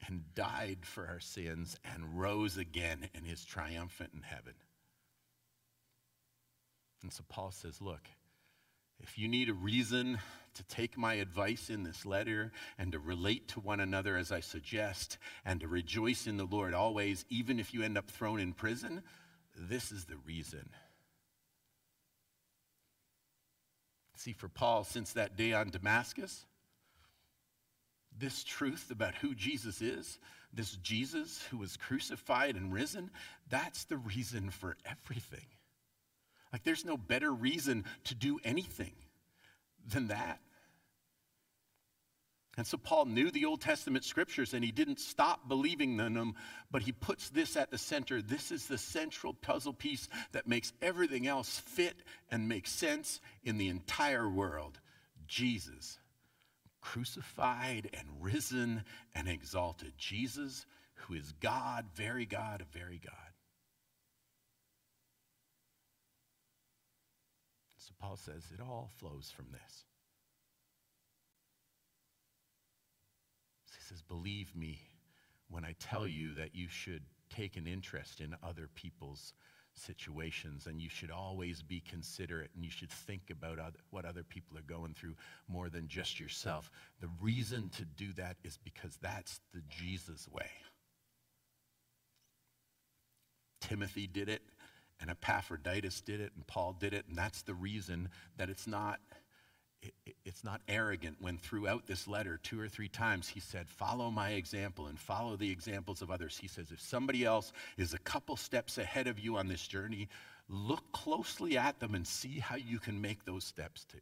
and 0.07 0.23
died 0.37 0.79
for 0.83 1.09
our 1.09 1.19
sins 1.19 1.77
and 1.85 2.19
rose 2.19 2.57
again 2.57 3.11
and 3.13 3.27
is 3.27 3.45
triumphant 3.45 4.11
in 4.15 4.23
heaven. 4.23 4.55
And 7.03 7.13
so 7.13 7.25
Paul 7.29 7.51
says, 7.51 7.81
Look, 7.81 8.09
if 9.01 9.19
you 9.19 9.27
need 9.27 9.49
a 9.49 9.55
reason 9.55 10.21
to 10.55 10.63
take 10.65 10.99
my 10.99 11.15
advice 11.15 11.71
in 11.71 11.83
this 11.83 12.05
letter 12.05 12.53
and 12.79 12.93
to 12.93 12.99
relate 12.99 13.49
to 13.49 13.61
one 13.61 13.81
another 13.81 14.17
as 14.17 14.33
I 14.33 14.41
suggest 14.41 15.19
and 15.45 15.61
to 15.61 15.69
rejoice 15.69 16.27
in 16.27 16.37
the 16.37 16.45
Lord 16.45 16.75
always, 16.75 17.25
even 17.29 17.59
if 17.59 17.73
you 17.73 17.83
end 17.83 17.97
up 17.97 18.11
thrown 18.11 18.41
in 18.41 18.53
prison, 18.53 19.03
this 19.57 19.93
is 19.93 20.05
the 20.05 20.17
reason. 20.27 20.69
See, 24.17 24.33
for 24.33 24.49
Paul, 24.49 24.85
since 24.85 25.15
that 25.15 25.37
day 25.37 25.53
on 25.53 25.71
Damascus, 25.71 26.45
this 28.19 28.45
truth 28.45 28.91
about 28.91 29.15
who 29.15 29.35
Jesus 29.35 29.81
is, 29.81 30.19
this 30.53 30.73
Jesus 30.77 31.43
who 31.51 31.59
was 31.59 31.77
crucified 31.77 32.57
and 32.57 32.73
risen, 32.73 33.11
that's 33.49 33.85
the 33.85 33.97
reason 33.97 34.51
for 34.51 34.77
everything. 34.85 35.47
Like, 36.53 36.65
there's 36.65 36.85
no 36.85 36.97
better 36.97 37.33
reason 37.33 37.85
to 38.05 38.15
do 38.15 38.41
anything 38.45 38.93
than 39.91 40.09
that. 40.09 40.41
And 42.57 42.67
so 42.67 42.77
Paul 42.77 43.07
knew 43.07 43.31
the 43.31 43.47
Old 43.47 43.61
Testament 43.61 44.05
scriptures 44.05 44.55
and 44.55 44.65
he 44.65 44.73
didn't 44.73 45.01
stop 45.01 45.49
believing 45.49 45.99
in 45.99 46.15
them, 46.15 46.35
but 46.71 46.83
he 46.83 46.93
puts 46.93 47.31
this 47.31 47.57
at 47.57 47.71
the 47.71 47.79
center. 47.79 48.21
This 48.21 48.51
is 48.51 48.67
the 48.67 48.77
central 48.77 49.33
puzzle 49.33 49.73
piece 49.73 50.09
that 50.33 50.49
makes 50.49 50.73
everything 50.83 51.27
else 51.27 51.59
fit 51.59 51.95
and 52.31 52.49
make 52.49 52.67
sense 52.67 53.21
in 53.45 53.57
the 53.57 53.69
entire 53.69 54.29
world 54.29 54.79
Jesus, 55.27 55.99
crucified 56.81 57.89
and 57.95 58.09
risen 58.21 58.83
and 59.15 59.29
exalted. 59.29 59.93
Jesus, 59.97 60.67
who 60.95 61.15
is 61.15 61.33
God, 61.41 61.87
very 61.95 62.27
God, 62.27 62.65
very 62.73 63.01
God. 63.03 63.30
Paul 67.99 68.17
says 68.17 68.45
it 68.53 68.61
all 68.61 68.91
flows 68.99 69.33
from 69.35 69.47
this. 69.53 69.85
He 73.77 73.83
says, 73.83 74.03
Believe 74.03 74.55
me 74.55 74.81
when 75.49 75.65
I 75.65 75.75
tell 75.79 76.07
you 76.07 76.35
that 76.35 76.55
you 76.55 76.69
should 76.69 77.03
take 77.29 77.57
an 77.57 77.67
interest 77.67 78.21
in 78.21 78.37
other 78.43 78.69
people's 78.75 79.33
situations 79.75 80.67
and 80.67 80.81
you 80.81 80.89
should 80.89 81.11
always 81.11 81.63
be 81.63 81.81
considerate 81.81 82.51
and 82.55 82.65
you 82.65 82.71
should 82.71 82.91
think 82.91 83.31
about 83.31 83.59
other, 83.59 83.79
what 83.91 84.05
other 84.05 84.23
people 84.23 84.59
are 84.59 84.63
going 84.63 84.95
through 84.95 85.15
more 85.49 85.69
than 85.69 85.89
just 85.89 86.21
yourself. 86.21 86.71
The 87.01 87.09
reason 87.21 87.71
to 87.77 87.85
do 87.85 88.13
that 88.15 88.37
is 88.45 88.59
because 88.63 88.99
that's 89.01 89.41
the 89.55 89.63
Jesus 89.69 90.29
way. 90.29 90.51
Timothy 93.61 94.07
did 94.07 94.29
it 94.29 94.43
and 95.01 95.11
Epaphroditus 95.11 96.01
did 96.01 96.21
it, 96.21 96.33
and 96.37 96.47
Paul 96.47 96.77
did 96.79 96.93
it, 96.93 97.07
and 97.09 97.17
that's 97.17 97.43
the 97.43 97.55
reason 97.55 98.09
that 98.37 98.51
it's 98.51 98.67
not, 98.67 99.01
it, 99.83 99.95
it's 100.25 100.45
not 100.45 100.61
arrogant 100.69 101.17
when 101.21 101.39
throughout 101.39 101.87
this 101.87 102.07
letter, 102.07 102.39
two 102.43 102.61
or 102.61 102.69
three 102.69 102.89
times, 102.89 103.29
he 103.29 103.41
said, 103.41 103.69
Follow 103.69 104.11
my 104.11 104.31
example 104.31 104.87
and 104.87 104.99
follow 104.99 105.37
the 105.37 105.51
examples 105.51 106.03
of 106.03 106.11
others. 106.11 106.39
He 106.39 106.49
says, 106.49 106.71
If 106.71 106.81
somebody 106.81 107.25
else 107.25 107.53
is 107.79 107.95
a 107.95 107.99
couple 107.99 108.37
steps 108.37 108.79
ahead 108.79 109.07
of 109.07 109.19
you 109.19 109.37
on 109.37 109.49
this 109.49 109.67
journey, 109.67 110.09
look 110.49 110.93
closely 110.93 111.57
at 111.57 111.81
them 111.81 111.95
and 111.95 112.07
see 112.07 112.39
how 112.39 112.57
you 112.57 112.79
can 112.79 113.01
make 113.01 113.25
those 113.25 113.45
steps 113.45 113.87
too. 113.87 113.99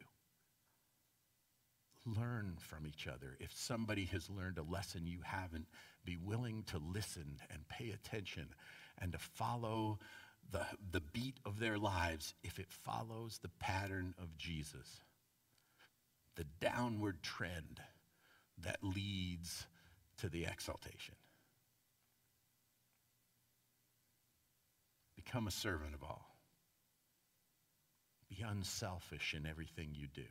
Learn 2.16 2.56
from 2.58 2.86
each 2.86 3.06
other. 3.06 3.36
If 3.38 3.52
somebody 3.54 4.06
has 4.06 4.30
learned 4.30 4.58
a 4.58 4.62
lesson 4.62 5.06
you 5.06 5.20
haven't, 5.22 5.66
be 6.04 6.16
willing 6.16 6.62
to 6.68 6.78
listen 6.78 7.38
and 7.50 7.68
pay 7.68 7.90
attention 7.90 8.48
and 9.00 9.12
to 9.12 9.18
follow 9.18 9.98
the, 10.50 10.64
the 10.90 11.00
beat 11.00 11.38
of 11.44 11.58
their 11.58 11.78
lives 11.78 12.34
if 12.42 12.58
it 12.58 12.70
follows 12.70 13.38
the 13.42 13.50
pattern 13.60 14.14
of 14.20 14.36
Jesus, 14.38 15.02
the 16.36 16.46
downward 16.60 17.22
trend 17.22 17.80
that 18.62 18.78
leads 18.82 19.66
to 20.18 20.28
the 20.28 20.46
exaltation. 20.46 21.14
Become 25.16 25.46
a 25.46 25.52
servant 25.52 25.94
of 25.94 26.02
all. 26.02 26.36
Be 28.30 28.42
unselfish 28.42 29.34
in 29.34 29.46
everything 29.46 29.90
you 29.92 30.06
do. 30.14 30.22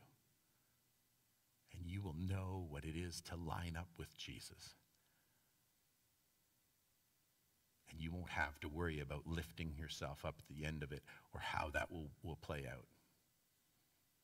And 1.77 1.85
you 1.85 2.01
will 2.01 2.15
know 2.17 2.65
what 2.69 2.83
it 2.83 2.95
is 2.95 3.21
to 3.29 3.35
line 3.35 3.75
up 3.77 3.89
with 3.97 4.17
Jesus. 4.17 4.75
And 7.91 8.01
you 8.01 8.11
won't 8.11 8.29
have 8.29 8.59
to 8.61 8.69
worry 8.69 8.99
about 8.99 9.27
lifting 9.27 9.73
yourself 9.77 10.25
up 10.25 10.35
at 10.39 10.55
the 10.55 10.65
end 10.65 10.83
of 10.83 10.91
it 10.91 11.03
or 11.33 11.39
how 11.39 11.69
that 11.73 11.91
will, 11.91 12.09
will 12.23 12.37
play 12.37 12.65
out. 12.71 12.85